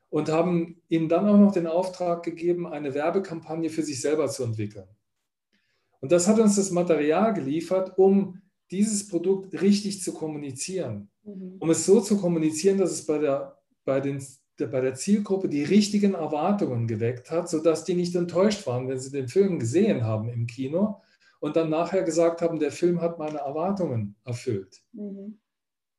Und 0.08 0.28
haben 0.28 0.82
ihnen 0.88 1.08
dann 1.08 1.28
auch 1.28 1.38
noch 1.38 1.52
den 1.52 1.66
Auftrag 1.66 2.24
gegeben, 2.24 2.66
eine 2.66 2.94
Werbekampagne 2.94 3.70
für 3.70 3.82
sich 3.82 4.00
selber 4.00 4.28
zu 4.28 4.42
entwickeln. 4.42 4.88
Und 6.00 6.10
das 6.10 6.26
hat 6.26 6.38
uns 6.40 6.56
das 6.56 6.70
Material 6.70 7.32
geliefert, 7.32 7.96
um 7.96 8.40
dieses 8.70 9.06
Produkt 9.08 9.60
richtig 9.60 10.02
zu 10.02 10.12
kommunizieren. 10.12 11.10
Mhm. 11.22 11.56
Um 11.58 11.70
es 11.70 11.86
so 11.86 12.00
zu 12.00 12.16
kommunizieren, 12.16 12.78
dass 12.78 12.90
es 12.90 13.06
bei 13.06 13.18
der, 13.18 13.58
bei 13.84 14.00
den 14.00 14.24
bei 14.66 14.80
der 14.80 14.94
Zielgruppe 14.94 15.48
die 15.48 15.64
richtigen 15.64 16.14
Erwartungen 16.14 16.86
geweckt 16.86 17.30
hat, 17.30 17.48
sodass 17.48 17.84
die 17.84 17.94
nicht 17.94 18.14
enttäuscht 18.14 18.66
waren, 18.66 18.88
wenn 18.88 18.98
sie 18.98 19.10
den 19.10 19.28
Film 19.28 19.58
gesehen 19.58 20.04
haben 20.04 20.28
im 20.28 20.46
Kino 20.46 21.00
und 21.40 21.56
dann 21.56 21.70
nachher 21.70 22.02
gesagt 22.02 22.42
haben, 22.42 22.58
der 22.58 22.72
Film 22.72 23.00
hat 23.00 23.18
meine 23.18 23.38
Erwartungen 23.38 24.16
erfüllt. 24.24 24.82
Mhm. 24.92 25.38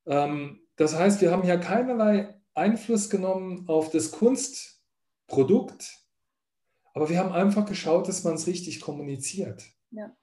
Ähm, 0.05 0.61
das 0.75 0.97
heißt, 0.97 1.21
wir 1.21 1.31
haben 1.31 1.43
hier 1.43 1.57
keinerlei 1.57 2.35
Einfluss 2.53 3.09
genommen 3.09 3.65
auf 3.67 3.91
das 3.91 4.11
Kunstprodukt, 4.11 5.99
aber 6.93 7.09
wir 7.09 7.19
haben 7.19 7.31
einfach 7.31 7.65
geschaut, 7.65 8.07
dass 8.07 8.23
man 8.23 8.35
es 8.35 8.47
richtig 8.47 8.81
kommuniziert. 8.81 9.63
Ja. 9.91 10.15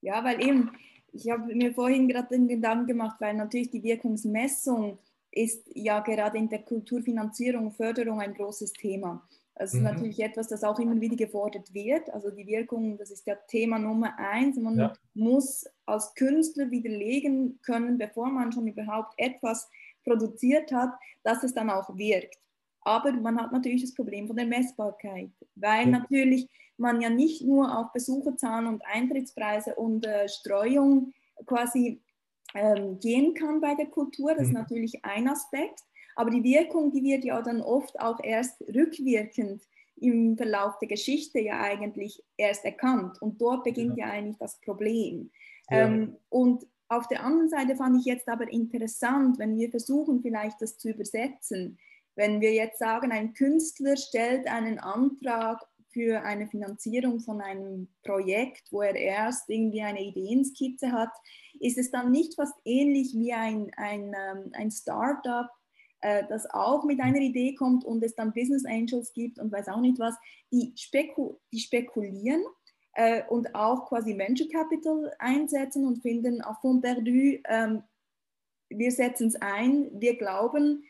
ja, 0.00 0.24
weil 0.24 0.42
eben 0.42 0.70
ich 1.12 1.28
habe 1.30 1.54
mir 1.54 1.74
vorhin 1.74 2.08
gerade 2.08 2.28
den 2.28 2.48
Gedanken 2.48 2.86
gemacht, 2.86 3.16
weil 3.20 3.34
natürlich 3.34 3.70
die 3.70 3.82
Wirkungsmessung 3.82 4.98
ist 5.32 5.68
ja 5.74 6.00
gerade 6.00 6.38
in 6.38 6.48
der 6.48 6.62
Kulturfinanzierung, 6.62 7.72
Förderung 7.72 8.20
ein 8.20 8.34
großes 8.34 8.72
Thema. 8.72 9.26
Das 9.54 9.74
ist 9.74 9.80
mhm. 9.80 9.84
natürlich 9.84 10.20
etwas, 10.20 10.48
das 10.48 10.64
auch 10.64 10.78
immer 10.78 10.98
wieder 11.00 11.16
gefordert 11.16 11.74
wird. 11.74 12.08
Also 12.14 12.30
die 12.30 12.46
Wirkung, 12.46 12.96
das 12.96 13.10
ist 13.10 13.26
ja 13.26 13.34
Thema 13.34 13.78
Nummer 13.78 14.18
eins. 14.18 14.56
Man 14.56 14.78
ja. 14.78 14.92
muss 15.12 15.66
als 15.84 16.14
Künstler 16.14 16.70
widerlegen 16.70 17.58
können, 17.62 17.98
bevor 17.98 18.28
man 18.28 18.52
schon 18.52 18.66
überhaupt 18.66 19.12
etwas 19.18 19.68
produziert 20.02 20.72
hat, 20.72 20.90
dass 21.24 21.42
es 21.42 21.52
dann 21.52 21.68
auch 21.68 21.94
wirkt. 21.96 22.38
Aber 22.82 23.12
man 23.12 23.38
hat 23.38 23.52
natürlich 23.52 23.82
das 23.82 23.94
Problem 23.94 24.26
von 24.26 24.36
der 24.36 24.46
Messbarkeit, 24.46 25.30
weil 25.54 25.90
ja. 25.90 25.98
natürlich 25.98 26.48
man 26.78 27.02
ja 27.02 27.10
nicht 27.10 27.42
nur 27.42 27.78
auf 27.78 27.92
Besucherzahlen 27.92 28.66
und 28.66 28.82
Eintrittspreise 28.86 29.74
und 29.74 30.06
äh, 30.06 30.26
Streuung 30.28 31.12
quasi 31.44 32.00
ähm, 32.54 32.98
gehen 32.98 33.34
kann 33.34 33.60
bei 33.60 33.74
der 33.74 33.86
Kultur. 33.86 34.32
Das 34.34 34.44
ist 34.44 34.48
mhm. 34.48 34.54
natürlich 34.54 35.04
ein 35.04 35.28
Aspekt. 35.28 35.80
Aber 36.16 36.30
die 36.30 36.42
Wirkung, 36.42 36.92
die 36.92 37.02
wird 37.02 37.24
ja 37.24 37.40
dann 37.40 37.62
oft 37.62 37.98
auch 38.00 38.18
erst 38.22 38.60
rückwirkend 38.62 39.62
im 39.96 40.36
Verlauf 40.36 40.78
der 40.78 40.88
Geschichte 40.88 41.40
ja 41.40 41.60
eigentlich 41.60 42.22
erst 42.36 42.64
erkannt. 42.64 43.20
Und 43.20 43.40
dort 43.40 43.64
beginnt 43.64 43.96
ja, 43.96 44.06
ja 44.06 44.12
eigentlich 44.12 44.38
das 44.38 44.60
Problem. 44.60 45.30
Ja. 45.70 45.86
Ähm, 45.86 46.16
und 46.28 46.66
auf 46.88 47.06
der 47.06 47.22
anderen 47.22 47.48
Seite 47.48 47.76
fand 47.76 47.98
ich 47.98 48.04
jetzt 48.04 48.28
aber 48.28 48.50
interessant, 48.50 49.38
wenn 49.38 49.56
wir 49.56 49.70
versuchen, 49.70 50.22
vielleicht 50.22 50.60
das 50.60 50.76
zu 50.78 50.90
übersetzen. 50.90 51.78
Wenn 52.16 52.40
wir 52.40 52.52
jetzt 52.52 52.78
sagen, 52.78 53.12
ein 53.12 53.32
Künstler 53.32 53.96
stellt 53.96 54.48
einen 54.48 54.78
Antrag 54.78 55.60
für 55.92 56.22
eine 56.22 56.46
Finanzierung 56.46 57.20
von 57.20 57.40
einem 57.40 57.88
Projekt, 58.04 58.70
wo 58.70 58.82
er 58.82 58.94
erst 58.94 59.48
irgendwie 59.48 59.82
eine 59.82 60.02
Ideenskizze 60.02 60.92
hat, 60.92 61.10
ist 61.58 61.78
es 61.78 61.90
dann 61.90 62.10
nicht 62.10 62.34
fast 62.34 62.54
ähnlich 62.64 63.14
wie 63.14 63.32
ein, 63.32 63.70
ein, 63.76 64.14
ähm, 64.14 64.50
ein 64.52 64.70
Startup, 64.70 65.48
äh, 66.00 66.24
das 66.28 66.48
auch 66.50 66.84
mit 66.84 67.00
einer 67.00 67.20
Idee 67.20 67.54
kommt 67.54 67.84
und 67.84 68.02
es 68.02 68.14
dann 68.14 68.32
Business 68.32 68.64
Angels 68.64 69.12
gibt 69.12 69.38
und 69.38 69.52
weiß 69.52 69.68
auch 69.68 69.80
nicht 69.80 69.98
was, 69.98 70.14
die, 70.52 70.72
speku 70.76 71.36
die 71.52 71.58
spekulieren 71.58 72.42
äh, 72.94 73.22
und 73.28 73.54
auch 73.54 73.86
quasi 73.88 74.16
Venture 74.16 74.48
Capital 74.48 75.12
einsetzen 75.18 75.86
und 75.86 76.02
finden, 76.02 76.42
à 76.42 76.58
fond 76.60 76.82
perdu, 76.82 77.38
ähm, 77.48 77.82
wir 78.70 78.92
setzen 78.92 79.28
es 79.28 79.36
ein, 79.36 79.90
wir 80.00 80.16
glauben, 80.16 80.84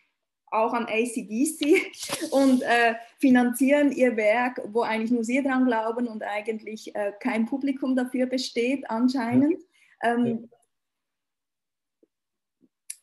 auch 0.51 0.73
an 0.73 0.87
ACDC 0.87 2.31
und 2.33 2.63
äh, 2.63 2.95
finanzieren 3.19 3.93
ihr 3.93 4.17
Werk, 4.17 4.61
wo 4.73 4.83
eigentlich 4.83 5.11
nur 5.11 5.25
sie 5.25 5.43
dran 5.43 5.67
glauben 5.67 6.09
und 6.09 6.23
eigentlich 6.23 6.95
äh, 6.95 7.13
kein 7.21 7.47
Publikum 7.47 7.97
dafür 7.97 8.27
besteht 8.27 8.89
anscheinend. 8.91 9.63
Ähm. 10.03 10.49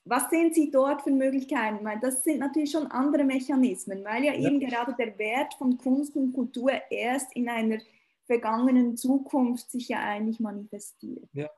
Was 0.09 0.29
sehen 0.29 0.53
Sie 0.53 0.71
dort 0.71 1.01
für 1.01 1.11
Möglichkeiten? 1.11 1.83
Weil 1.83 1.99
das 1.99 2.23
sind 2.23 2.39
natürlich 2.39 2.71
schon 2.71 2.87
andere 2.87 3.25
Mechanismen, 3.25 4.05
weil 4.05 4.23
ja, 4.23 4.33
ja, 4.33 4.47
eben 4.47 4.61
gerade 4.61 4.95
der 4.97 5.17
Wert 5.17 5.53
von 5.55 5.77
Kunst 5.77 6.15
und 6.15 6.31
Kultur 6.31 6.71
erst 6.89 7.35
in 7.35 7.49
einer 7.49 7.79
vergangenen 8.25 8.95
Zukunft 8.95 9.69
sich 9.69 9.89
ja 9.89 9.99
eigentlich 9.99 10.39
manifestiert. 10.39 11.27
Ja, 11.33 11.49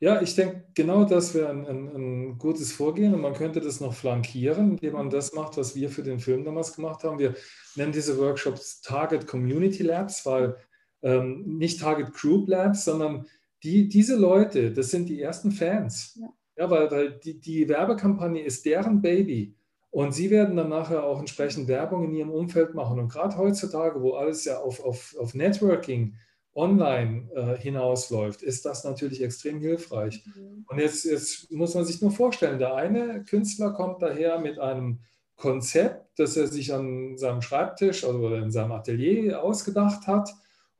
ja, 0.00 0.22
ich 0.22 0.34
denke, 0.34 0.64
genau 0.74 1.04
das 1.04 1.34
wäre 1.34 1.50
ein, 1.50 1.66
ein, 1.66 1.88
ein, 1.94 2.38
gutes 2.38 2.72
Vorgehen 2.72 3.12
und 3.12 3.20
man 3.20 3.34
könnte 3.34 3.60
das 3.60 3.80
noch 3.80 3.92
flankieren, 3.92 4.72
indem 4.72 4.94
man 4.94 5.10
das 5.10 5.34
macht, 5.34 5.58
was 5.58 5.76
wir 5.76 5.90
für 5.90 6.02
den 6.02 6.20
Film 6.20 6.42
damals 6.42 6.74
gemacht 6.74 7.04
haben. 7.04 7.18
Wir 7.18 7.34
nennen 7.76 7.92
diese 7.92 8.18
Workshops 8.18 8.80
Target 8.80 9.26
Community 9.26 9.82
Labs, 9.82 10.24
weil 10.24 10.56
ähm, 11.02 11.58
nicht 11.58 11.80
Target 11.80 12.14
Group 12.14 12.48
Labs, 12.48 12.86
sondern 12.86 13.26
die, 13.62 13.88
diese 13.88 14.16
Leute, 14.16 14.72
das 14.72 14.90
sind 14.90 15.10
die 15.10 15.20
ersten 15.20 15.52
Fans. 15.52 16.18
Ja, 16.18 16.28
ja 16.56 16.70
weil, 16.70 16.90
weil 16.90 17.10
die, 17.18 17.38
die 17.38 17.68
Werbekampagne 17.68 18.42
ist 18.42 18.64
deren 18.64 19.02
Baby. 19.02 19.54
Und 19.90 20.14
sie 20.14 20.30
werden 20.30 20.56
dann 20.56 20.68
nachher 20.70 21.04
auch 21.04 21.18
entsprechend 21.18 21.68
Werbung 21.68 22.04
in 22.04 22.14
ihrem 22.14 22.30
Umfeld 22.30 22.74
machen. 22.74 22.98
Und 23.00 23.12
gerade 23.12 23.36
heutzutage, 23.36 24.00
wo 24.00 24.12
alles 24.12 24.46
ja 24.46 24.60
auf, 24.60 24.82
auf, 24.82 25.14
auf 25.18 25.34
Networking 25.34 26.14
online 26.60 27.28
äh, 27.34 27.60
hinausläuft, 27.60 28.42
ist 28.42 28.64
das 28.66 28.84
natürlich 28.84 29.22
extrem 29.22 29.60
hilfreich. 29.60 30.22
Mhm. 30.26 30.64
Und 30.68 30.78
jetzt, 30.78 31.04
jetzt 31.04 31.50
muss 31.50 31.74
man 31.74 31.84
sich 31.84 32.00
nur 32.02 32.10
vorstellen, 32.10 32.58
der 32.58 32.74
eine 32.74 33.24
Künstler 33.24 33.72
kommt 33.72 34.02
daher 34.02 34.38
mit 34.38 34.58
einem 34.58 35.00
Konzept, 35.36 36.18
das 36.18 36.36
er 36.36 36.46
sich 36.46 36.72
an 36.72 37.16
seinem 37.16 37.40
Schreibtisch 37.40 38.04
oder 38.04 38.38
in 38.38 38.50
seinem 38.50 38.72
Atelier 38.72 39.42
ausgedacht 39.42 40.06
hat 40.06 40.30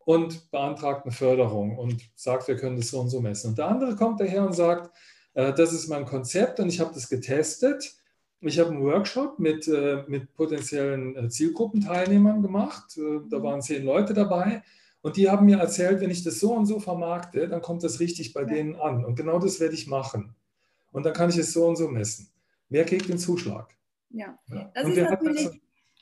und 0.05 0.51
beantragt 0.51 1.05
eine 1.05 1.13
Förderung 1.13 1.79
und 1.79 2.03
sagt, 2.15 2.47
wir 2.49 2.57
können 2.57 2.77
das 2.77 2.89
so 2.89 3.01
und 3.01 3.09
so 3.09 3.21
messen. 3.21 3.51
Und 3.51 3.59
der 3.59 3.69
andere 3.69 3.97
kommt 3.97 4.21
daher 4.21 4.45
und 4.45 4.53
sagt, 4.53 4.91
äh, 5.35 5.53
das 5.55 5.73
ist 5.73 5.89
mein 5.89 6.05
Konzept 6.05 6.61
und 6.61 6.69
ich 6.69 6.81
habe 6.81 6.93
das 6.93 7.09
getestet. 7.09 7.95
Ich 8.43 8.59
habe 8.59 8.71
einen 8.71 8.83
Workshop 8.83 9.39
mit, 9.39 9.69
äh, 9.69 10.03
mit 10.09 10.35
potenziellen 10.35 11.17
äh, 11.17 11.29
Zielgruppenteilnehmern 11.29 12.43
gemacht. 12.43 12.97
Äh, 12.97 13.21
da 13.31 13.39
mhm. 13.39 13.43
waren 13.43 13.63
zehn 13.63 13.85
Leute 13.85 14.15
dabei. 14.15 14.63
Und 15.03 15.17
die 15.17 15.31
haben 15.31 15.47
mir 15.47 15.59
erzählt, 15.59 16.01
wenn 16.01 16.11
ich 16.11 16.23
das 16.23 16.41
so 16.41 16.53
und 16.53 16.67
so 16.67 16.79
vermarkte, 16.79 17.49
dann 17.49 17.63
kommt 17.63 17.83
das 17.83 18.01
richtig 18.01 18.35
bei 18.35 18.43
ja. 18.43 18.47
denen 18.47 18.77
an. 18.77 19.05
Und 19.05 19.17
genau 19.17 19.39
das 19.39 19.61
werde 19.61 19.75
ich 19.75 19.87
machen. 19.87 20.35
Und 20.93 21.07
dann 21.07 21.15
kann 21.15 21.31
ich 21.31 21.39
es 21.39 21.53
so 21.53 21.67
und 21.67 21.77
so 21.77 21.89
messen. 21.89 22.29
Wer 22.69 22.85
kriegt 22.85 23.09
den 23.09 23.19
Zuschlag? 23.19 23.75
Ja, 24.11 24.39
ja. 24.49 24.71
Das, 24.75 24.89
ist 24.89 24.97
natürlich, 24.97 25.49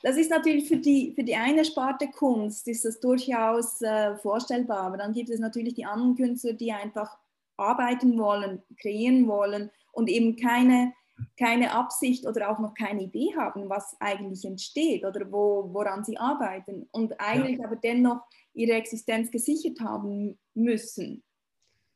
das, 0.02 0.16
ist 0.16 0.30
natürlich, 0.30 0.68
für 0.68 0.78
die, 0.78 1.12
für 1.14 1.22
die 1.22 1.36
eine 1.36 1.64
Sparte 1.64 2.08
Kunst 2.08 2.66
ist 2.68 2.84
das 2.84 2.98
durchaus 2.98 3.80
äh, 3.82 4.16
vorstellbar. 4.16 4.80
Aber 4.80 4.96
dann 4.96 5.12
gibt 5.12 5.30
es 5.30 5.40
natürlich 5.40 5.74
die 5.74 5.84
anderen 5.84 6.16
Künstler, 6.16 6.54
die 6.54 6.72
einfach 6.72 7.18
arbeiten 7.56 8.18
wollen, 8.18 8.62
kreieren 8.80 9.26
wollen 9.28 9.70
und 9.92 10.08
eben 10.08 10.36
keine, 10.36 10.92
keine 11.38 11.72
Absicht 11.72 12.26
oder 12.26 12.50
auch 12.50 12.58
noch 12.58 12.74
keine 12.74 13.02
Idee 13.02 13.34
haben, 13.36 13.68
was 13.68 13.96
eigentlich 14.00 14.44
entsteht 14.44 15.04
oder 15.04 15.30
wo, 15.30 15.68
woran 15.72 16.04
sie 16.04 16.16
arbeiten. 16.16 16.88
Und 16.92 17.20
eigentlich 17.20 17.58
ja. 17.58 17.66
aber 17.66 17.76
dennoch 17.76 18.20
ihre 18.58 18.72
Existenz 18.72 19.30
gesichert 19.30 19.80
haben 19.80 20.38
müssen. 20.54 21.22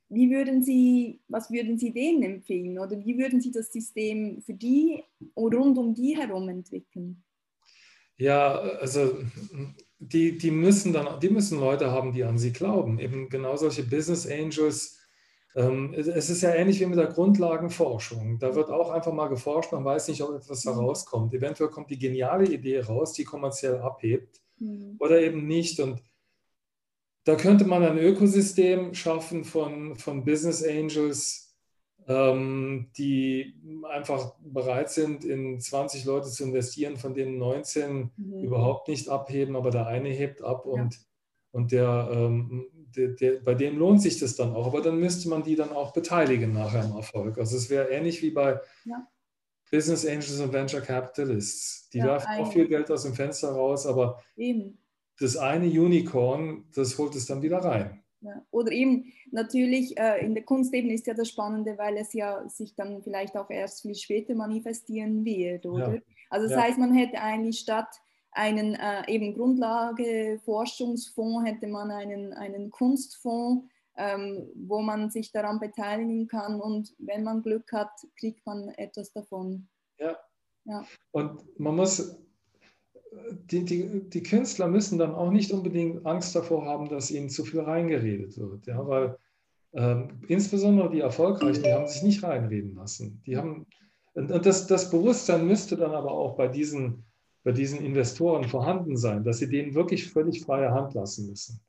Wie 0.08 0.30
würden 0.30 0.62
Sie, 0.62 1.20
was 1.28 1.50
würden 1.50 1.78
Sie 1.78 1.92
denen 1.92 2.22
empfehlen 2.22 2.78
oder 2.78 2.98
wie 3.04 3.18
würden 3.18 3.40
Sie 3.40 3.50
das 3.50 3.72
System 3.72 4.42
für 4.42 4.54
die 4.54 5.02
rund 5.36 5.78
um 5.78 5.94
die 5.94 6.16
herum 6.16 6.48
entwickeln? 6.48 7.24
Ja, 8.16 8.52
also 8.52 9.16
die, 9.98 10.38
die, 10.38 10.50
müssen 10.50 10.92
dann, 10.92 11.18
die 11.18 11.30
müssen 11.30 11.58
Leute 11.58 11.90
haben, 11.90 12.12
die 12.12 12.24
an 12.24 12.38
sie 12.38 12.52
glauben. 12.52 12.98
Eben 12.98 13.28
genau 13.30 13.56
solche 13.56 13.82
Business 13.82 14.26
Angels. 14.26 14.98
Ähm, 15.56 15.94
es 15.94 16.30
ist 16.30 16.42
ja 16.42 16.54
ähnlich 16.54 16.78
wie 16.80 16.86
mit 16.86 16.98
der 16.98 17.06
Grundlagenforschung. 17.06 18.38
Da 18.38 18.54
wird 18.54 18.70
auch 18.70 18.90
einfach 18.90 19.12
mal 19.12 19.28
geforscht, 19.28 19.72
man 19.72 19.84
weiß 19.84 20.08
nicht, 20.08 20.22
ob 20.22 20.36
etwas 20.36 20.64
herauskommt. 20.64 21.34
Eventuell 21.34 21.70
kommt 21.70 21.90
die 21.90 21.98
geniale 21.98 22.44
Idee 22.44 22.80
raus, 22.80 23.12
die 23.14 23.24
kommerziell 23.24 23.78
abhebt 23.78 24.40
mhm. 24.58 24.96
oder 24.98 25.20
eben 25.20 25.46
nicht. 25.46 25.80
Und 25.80 26.02
da 27.24 27.36
könnte 27.36 27.64
man 27.64 27.84
ein 27.84 27.98
Ökosystem 27.98 28.94
schaffen 28.94 29.44
von, 29.44 29.96
von 29.96 30.24
Business 30.24 30.64
Angels, 30.64 31.56
ähm, 32.08 32.90
die 32.96 33.54
einfach 33.88 34.34
bereit 34.40 34.90
sind, 34.90 35.24
in 35.24 35.60
20 35.60 36.04
Leute 36.04 36.28
zu 36.28 36.44
investieren, 36.44 36.96
von 36.96 37.14
denen 37.14 37.38
19 37.38 38.10
mhm. 38.16 38.42
überhaupt 38.42 38.88
nicht 38.88 39.08
abheben, 39.08 39.54
aber 39.54 39.70
der 39.70 39.86
eine 39.86 40.08
hebt 40.08 40.42
ab 40.42 40.66
und, 40.66 40.94
ja. 40.94 41.00
und 41.52 41.70
der, 41.70 42.08
ähm, 42.12 42.66
der, 42.96 43.08
der, 43.08 43.40
bei 43.40 43.54
dem 43.54 43.78
lohnt 43.78 44.02
sich 44.02 44.18
das 44.18 44.34
dann 44.34 44.54
auch. 44.54 44.66
Aber 44.66 44.80
dann 44.80 44.98
müsste 44.98 45.28
man 45.28 45.44
die 45.44 45.54
dann 45.54 45.70
auch 45.70 45.92
beteiligen 45.92 46.52
nachher 46.52 46.84
im 46.84 46.96
Erfolg. 46.96 47.38
Also 47.38 47.56
es 47.56 47.70
wäre 47.70 47.88
ähnlich 47.88 48.20
wie 48.22 48.32
bei 48.32 48.60
ja. 48.84 49.06
Business 49.70 50.04
Angels 50.04 50.40
und 50.40 50.52
Venture 50.52 50.80
Capitalists. 50.80 51.88
Die 51.90 51.98
ja, 51.98 52.06
werfen 52.06 52.30
auch 52.38 52.52
viel 52.52 52.66
Geld 52.66 52.90
aus 52.90 53.04
dem 53.04 53.14
Fenster 53.14 53.52
raus, 53.52 53.86
aber 53.86 54.20
Eben 54.36 54.81
das 55.22 55.36
eine 55.36 55.66
Unicorn, 55.66 56.64
das 56.74 56.98
holt 56.98 57.14
es 57.14 57.26
dann 57.26 57.42
wieder 57.42 57.58
rein. 57.58 58.02
Ja. 58.20 58.44
Oder 58.50 58.72
eben 58.72 59.12
natürlich 59.30 59.96
äh, 59.98 60.24
in 60.24 60.34
der 60.34 60.44
Kunst 60.44 60.72
eben 60.74 60.90
ist 60.90 61.06
ja 61.06 61.14
das 61.14 61.28
Spannende, 61.28 61.76
weil 61.76 61.96
es 61.96 62.12
ja 62.12 62.48
sich 62.48 62.74
dann 62.74 63.02
vielleicht 63.02 63.36
auch 63.36 63.50
erst 63.50 63.82
viel 63.82 63.96
später 63.96 64.34
manifestieren 64.34 65.24
wird, 65.24 65.66
oder? 65.66 65.94
Ja. 65.94 66.00
Also 66.30 66.48
das 66.48 66.56
ja. 66.56 66.62
heißt, 66.62 66.78
man 66.78 66.94
hätte 66.94 67.20
eigentlich 67.20 67.58
statt 67.58 68.00
einen 68.30 68.74
äh, 68.74 69.02
eben 69.08 69.34
Grundlageforschungsfonds 69.34 71.46
hätte 71.46 71.66
man 71.66 71.90
einen, 71.90 72.32
einen 72.32 72.70
Kunstfonds, 72.70 73.66
ähm, 73.96 74.48
wo 74.54 74.80
man 74.80 75.10
sich 75.10 75.32
daran 75.32 75.60
beteiligen 75.60 76.28
kann 76.28 76.58
und 76.60 76.94
wenn 76.98 77.24
man 77.24 77.42
Glück 77.42 77.70
hat, 77.72 77.90
kriegt 78.18 78.46
man 78.46 78.68
etwas 78.70 79.12
davon. 79.12 79.68
Ja. 79.98 80.16
ja. 80.64 80.86
Und 81.10 81.60
man 81.60 81.76
muss 81.76 82.16
die, 83.50 83.64
die, 83.64 84.08
die 84.08 84.22
Künstler 84.22 84.68
müssen 84.68 84.98
dann 84.98 85.14
auch 85.14 85.30
nicht 85.30 85.52
unbedingt 85.52 86.04
Angst 86.06 86.34
davor 86.34 86.64
haben, 86.66 86.88
dass 86.88 87.10
ihnen 87.10 87.28
zu 87.28 87.44
viel 87.44 87.60
reingeredet 87.60 88.38
wird. 88.38 88.66
Ja, 88.66 88.86
weil 88.86 89.16
ähm, 89.74 90.20
insbesondere 90.28 90.90
die 90.90 91.00
Erfolgreichen, 91.00 91.62
die 91.62 91.72
haben 91.72 91.86
sich 91.86 92.02
nicht 92.02 92.22
reinreden 92.22 92.74
lassen. 92.74 93.22
Die 93.26 93.36
haben, 93.36 93.66
und 94.14 94.28
das, 94.44 94.66
das 94.66 94.90
Bewusstsein 94.90 95.46
müsste 95.46 95.76
dann 95.76 95.92
aber 95.92 96.12
auch 96.12 96.36
bei 96.36 96.48
diesen, 96.48 97.04
bei 97.44 97.52
diesen 97.52 97.80
Investoren 97.80 98.44
vorhanden 98.44 98.96
sein, 98.96 99.24
dass 99.24 99.38
sie 99.38 99.48
denen 99.48 99.74
wirklich 99.74 100.10
völlig 100.10 100.42
freie 100.42 100.70
Hand 100.70 100.94
lassen 100.94 101.28
müssen. 101.28 101.60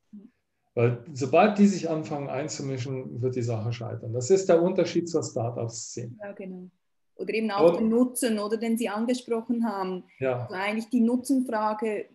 Weil 0.76 1.04
sobald 1.14 1.58
die 1.60 1.68
sich 1.68 1.90
anfangen 1.90 2.30
einzumischen, 2.30 3.22
wird 3.22 3.36
die 3.36 3.44
Sache 3.44 3.72
scheitern. 3.72 4.12
Das 4.12 4.30
ist 4.32 4.50
der 4.50 4.62
Unterschied 4.62 5.08
zur 5.08 5.24
Startup-Szene. 5.24 6.16
Ja, 6.20 6.32
genau. 6.32 6.70
Oder 7.16 7.34
eben 7.34 7.52
auch 7.52 7.78
den 7.78 7.90
Nutzen, 7.90 8.40
oder 8.40 8.58
den 8.58 8.78
Sie 8.78 8.90
angesprochen 8.90 9.68
haben. 9.68 10.04
Ja. 10.20 10.42
Also 10.44 10.56
eigentlich 10.56 10.90
die 10.90 11.02
Nutzenfrage, 11.02 12.10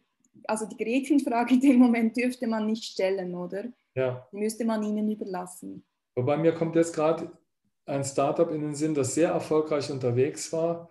also 0.45 0.67
die 0.67 0.77
Gretchenfrage 0.77 1.55
in 1.55 1.61
dem 1.61 1.79
Moment 1.79 2.17
dürfte 2.17 2.47
man 2.47 2.67
nicht 2.67 2.85
stellen, 2.85 3.35
oder? 3.35 3.65
Ja. 3.95 4.27
Die 4.33 4.37
müsste 4.37 4.65
man 4.65 4.83
ihnen 4.83 5.11
überlassen. 5.11 5.85
Wobei 6.15 6.37
mir 6.37 6.53
kommt 6.53 6.75
jetzt 6.77 6.95
gerade 6.95 7.31
ein 7.87 8.05
Startup 8.05 8.51
in 8.51 8.61
den 8.61 8.75
Sinn, 8.75 8.95
das 8.95 9.15
sehr 9.15 9.31
erfolgreich 9.31 9.91
unterwegs 9.91 10.53
war, 10.53 10.91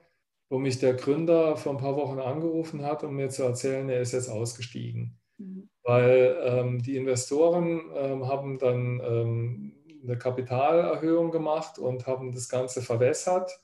wo 0.50 0.58
mich 0.58 0.80
der 0.80 0.94
Gründer 0.94 1.58
vor 1.58 1.74
ein 1.74 1.78
paar 1.78 1.96
Wochen 1.96 2.20
angerufen 2.20 2.84
hat, 2.84 3.04
um 3.04 3.16
mir 3.16 3.30
zu 3.30 3.44
erzählen, 3.44 3.90
er 3.90 4.02
ist 4.02 4.14
jetzt 4.14 4.30
ausgestiegen. 4.30 5.20
Mhm. 5.38 5.70
Weil 5.84 6.38
ähm, 6.42 6.82
die 6.82 6.96
Investoren 6.96 7.92
ähm, 7.94 8.28
haben 8.28 8.58
dann 8.58 9.02
ähm, 9.04 9.74
eine 10.04 10.18
Kapitalerhöhung 10.18 11.32
gemacht 11.32 11.78
und 11.78 12.08
haben 12.08 12.32
das 12.32 12.50
Ganze 12.50 12.82
verwässert 12.82 13.60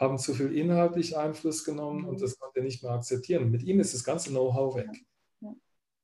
haben 0.00 0.18
zu 0.18 0.34
viel 0.34 0.56
inhaltlich 0.56 1.16
Einfluss 1.16 1.62
genommen 1.62 2.06
und 2.06 2.16
mhm. 2.16 2.20
das 2.20 2.38
konnte 2.38 2.60
er 2.60 2.64
nicht 2.64 2.82
mehr 2.82 2.92
akzeptieren. 2.92 3.50
Mit 3.50 3.62
ihm 3.62 3.78
ist 3.80 3.94
das 3.94 4.02
ganze 4.02 4.30
Know-how 4.30 4.74
weg. 4.74 5.04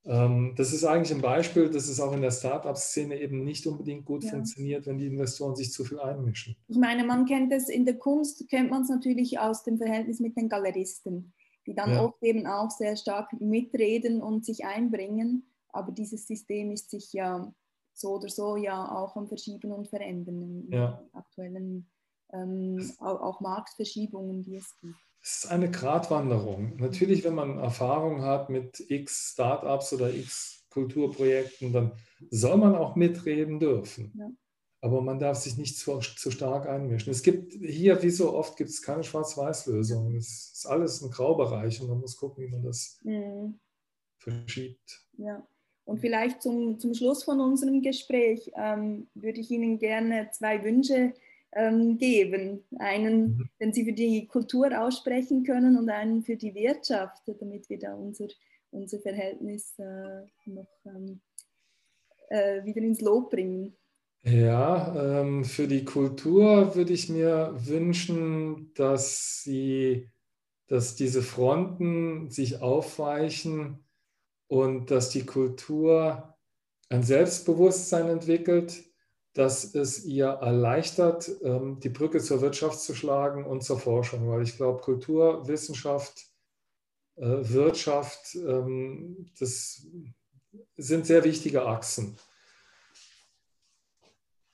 Ähm, 0.05 0.53
das 0.55 0.71
ist 0.71 0.85
eigentlich 0.85 1.13
ein 1.13 1.21
Beispiel, 1.21 1.69
dass 1.69 1.89
es 1.89 1.99
auch 1.99 2.13
in 2.13 2.21
der 2.21 2.31
Start-up-Szene 2.31 3.19
eben 3.19 3.43
nicht 3.43 3.67
unbedingt 3.67 4.05
gut 4.05 4.23
ja. 4.23 4.29
funktioniert, 4.29 4.85
wenn 4.85 4.97
die 4.97 5.07
Investoren 5.07 5.55
sich 5.55 5.73
zu 5.73 5.83
viel 5.83 5.99
einmischen. 5.99 6.55
Ich 6.69 6.77
meine, 6.77 7.03
man 7.03 7.25
kennt 7.25 7.51
es 7.51 7.67
in 7.67 7.85
der 7.85 7.97
Kunst, 7.97 8.47
kennt 8.49 8.69
man 8.69 8.83
es 8.83 8.89
natürlich 8.89 9.37
aus 9.37 9.63
dem 9.63 9.77
Verhältnis 9.77 10.21
mit 10.21 10.37
den 10.37 10.47
Galeristen, 10.47 11.33
die 11.65 11.75
dann 11.75 11.91
ja. 11.91 12.05
oft 12.05 12.23
eben 12.23 12.47
auch 12.47 12.69
sehr 12.69 12.95
stark 12.95 13.33
mitreden 13.41 14.21
und 14.21 14.45
sich 14.45 14.63
einbringen. 14.63 15.49
Aber 15.69 15.91
dieses 15.91 16.25
System 16.25 16.71
ist 16.71 16.89
sich 16.89 17.11
ja 17.11 17.53
so 17.93 18.15
oder 18.15 18.29
so 18.29 18.55
ja 18.55 18.89
auch 18.89 19.17
am 19.17 19.27
Verschieben 19.27 19.73
und 19.73 19.89
Verändern 19.89 20.41
im 20.41 20.71
ja. 20.71 21.03
aktuellen 21.11 21.89
ähm, 22.33 22.91
auch, 22.99 23.39
Marktverschiebungen, 23.41 24.43
die 24.43 24.57
es 24.57 24.75
gibt. 24.81 24.95
Es 25.21 25.43
ist 25.43 25.51
eine 25.51 25.69
Gratwanderung. 25.69 26.77
Natürlich, 26.77 27.23
wenn 27.23 27.35
man 27.35 27.57
Erfahrung 27.57 28.21
hat 28.21 28.49
mit 28.49 28.83
x 28.89 29.31
Startups 29.33 29.93
oder 29.93 30.13
x 30.13 30.65
Kulturprojekten, 30.69 31.73
dann 31.73 31.91
soll 32.29 32.57
man 32.57 32.75
auch 32.75 32.95
mitreden 32.95 33.59
dürfen. 33.59 34.13
Ja. 34.17 34.29
Aber 34.79 35.01
man 35.01 35.19
darf 35.19 35.37
sich 35.37 35.57
nicht 35.57 35.77
zu, 35.77 35.99
zu, 35.99 36.29
stark 36.29 36.67
einmischen. 36.67 37.11
Es 37.11 37.23
gibt 37.23 37.53
hier, 37.53 38.01
wie 38.03 38.11
so 38.11 38.33
oft, 38.33 38.57
gibt 38.57 38.69
es 38.69 38.81
keine 38.81 39.03
Schwarz-Weiß-Lösung. 39.03 40.15
Es 40.15 40.51
ist 40.53 40.67
alles 40.67 41.01
ein 41.01 41.09
Graubereich 41.09 41.81
und 41.81 41.89
man 41.89 41.99
muss 41.99 42.15
gucken, 42.15 42.43
wie 42.43 42.51
man 42.51 42.61
das 42.61 42.99
mhm. 43.03 43.59
verschiebt. 44.19 45.07
Ja. 45.17 45.45
Und 45.83 45.99
vielleicht 45.99 46.43
zum, 46.43 46.79
zum 46.79 46.93
Schluss 46.93 47.23
von 47.23 47.39
unserem 47.39 47.81
Gespräch 47.81 48.51
ähm, 48.55 49.09
würde 49.15 49.39
ich 49.39 49.49
Ihnen 49.49 49.79
gerne 49.79 50.29
zwei 50.31 50.63
Wünsche 50.63 51.13
ähm, 51.53 51.97
geben. 51.97 52.63
Einen, 52.79 53.37
mhm. 53.37 53.49
den 53.59 53.73
Sie 53.73 53.85
für 53.85 53.93
die 53.93 54.27
Kultur 54.27 54.79
aussprechen 54.79 55.43
können 55.43 55.77
und 55.77 55.89
einen 55.89 56.23
für 56.23 56.35
die 56.35 56.53
Wirtschaft, 56.53 57.23
damit 57.39 57.69
wir 57.69 57.79
da 57.79 57.93
unser, 57.93 58.27
unser 58.71 58.99
Verhältnis 58.99 59.77
äh, 59.79 60.23
noch 60.45 60.67
ähm, 60.85 61.21
äh, 62.29 62.63
wieder 62.63 62.81
ins 62.81 63.01
Lob 63.01 63.31
bringen. 63.31 63.75
Ja, 64.23 65.21
ähm, 65.21 65.45
für 65.45 65.67
die 65.67 65.85
Kultur 65.85 66.75
würde 66.75 66.91
ich 66.91 67.07
mir 67.07 67.53
wünschen, 67.55 68.73
dass 68.73 69.41
sie, 69.43 70.09
dass 70.67 70.95
diese 70.95 71.21
Fronten 71.21 72.29
sich 72.29 72.61
aufweichen 72.61 73.85
und 74.47 74.91
dass 74.91 75.11
die 75.11 75.25
Kultur 75.25 76.35
ein 76.89 77.03
Selbstbewusstsein 77.03 78.07
entwickelt, 78.07 78.83
dass 79.37 79.75
es 79.75 80.03
ihr 80.03 80.27
erleichtert, 80.27 81.29
ähm, 81.43 81.79
die 81.79 81.89
Brücke 81.89 82.19
zur 82.19 82.41
Wirtschaft 82.41 82.79
zu 82.79 82.95
schlagen 82.95 83.45
und 83.45 83.63
zur 83.63 83.79
Forschung, 83.79 84.27
weil 84.29 84.41
ich 84.41 84.57
glaube, 84.57 84.81
Kultur, 84.81 85.47
Wissenschaft, 85.47 86.25
äh, 87.17 87.21
Wirtschaft, 87.21 88.35
ähm, 88.35 89.29
das 89.39 89.85
sind 90.75 91.05
sehr 91.05 91.23
wichtige 91.23 91.65
Achsen. 91.65 92.17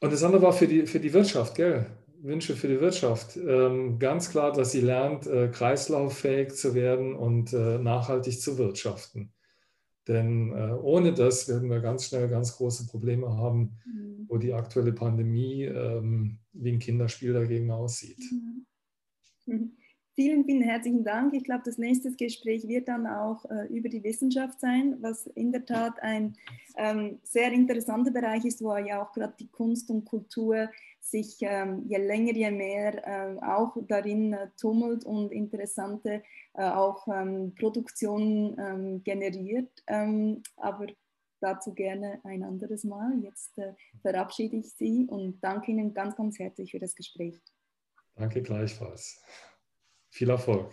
Und 0.01 0.11
das 0.11 0.23
andere 0.23 0.41
war 0.41 0.51
für 0.51 0.67
die, 0.67 0.85
für 0.85 0.99
die 0.99 1.13
Wirtschaft, 1.13 1.55
gell? 1.55 1.85
Wünsche 2.21 2.55
für 2.55 2.67
die 2.67 2.81
Wirtschaft. 2.81 3.37
Ähm, 3.37 3.99
ganz 3.99 4.31
klar, 4.31 4.51
dass 4.51 4.71
sie 4.71 4.81
lernt, 4.81 5.27
äh, 5.27 5.47
kreislauffähig 5.47 6.53
zu 6.55 6.75
werden 6.75 7.15
und 7.15 7.53
äh, 7.53 7.77
nachhaltig 7.77 8.41
zu 8.41 8.57
wirtschaften. 8.57 9.33
Denn 10.07 10.51
äh, 10.51 10.73
ohne 10.73 11.13
das 11.13 11.47
werden 11.47 11.69
wir 11.69 11.79
ganz 11.79 12.07
schnell 12.07 12.27
ganz 12.27 12.57
große 12.57 12.87
Probleme 12.87 13.37
haben, 13.37 13.77
mhm. 13.85 14.25
wo 14.27 14.37
die 14.37 14.53
aktuelle 14.53 14.91
Pandemie 14.91 15.63
ähm, 15.63 16.39
wie 16.51 16.73
ein 16.73 16.79
Kinderspiel 16.79 17.33
dagegen 17.33 17.71
aussieht. 17.71 18.19
Mhm. 19.45 19.77
Vielen, 20.15 20.45
vielen 20.45 20.61
herzlichen 20.61 21.03
Dank. 21.03 21.33
Ich 21.33 21.43
glaube, 21.43 21.63
das 21.65 21.79
nächste 21.79 22.11
Gespräch 22.11 22.67
wird 22.67 22.87
dann 22.87 23.07
auch 23.07 23.45
äh, 23.49 23.65
über 23.75 23.89
die 23.89 24.03
Wissenschaft 24.03 24.59
sein, 24.59 24.97
was 25.01 25.25
in 25.25 25.51
der 25.51 25.65
Tat 25.65 25.99
ein 26.03 26.35
ähm, 26.77 27.17
sehr 27.23 27.51
interessanter 27.51 28.11
Bereich 28.11 28.45
ist, 28.45 28.61
wo 28.61 28.77
ja 28.77 29.01
auch 29.01 29.11
gerade 29.11 29.33
die 29.39 29.47
Kunst 29.47 29.89
und 29.89 30.05
Kultur 30.05 30.69
sich 31.03 31.37
ähm, 31.41 31.83
je 31.87 31.97
länger, 31.97 32.33
je 32.33 32.51
mehr 32.51 33.07
äh, 33.07 33.37
auch 33.45 33.75
darin 33.87 34.33
äh, 34.33 34.49
tummelt 34.57 35.05
und 35.05 35.31
interessante 35.31 36.23
äh, 36.53 36.63
auch 36.63 37.07
ähm, 37.07 37.53
Produktionen 37.55 38.57
ähm, 38.57 39.03
generiert. 39.03 39.83
Ähm, 39.87 40.41
aber 40.57 40.87
dazu 41.41 41.73
gerne 41.73 42.21
ein 42.23 42.43
anderes 42.43 42.83
Mal. 42.83 43.19
Jetzt 43.21 43.57
äh, 43.57 43.73
verabschiede 44.01 44.57
ich 44.57 44.73
Sie 44.73 45.05
und 45.09 45.41
danke 45.41 45.71
Ihnen 45.71 45.93
ganz, 45.93 46.15
ganz 46.15 46.39
herzlich 46.39 46.71
für 46.71 46.79
das 46.79 46.95
Gespräch. 46.95 47.39
Danke 48.15 48.41
gleichfalls. 48.41 49.21
Viel 50.09 50.29
Erfolg. 50.29 50.71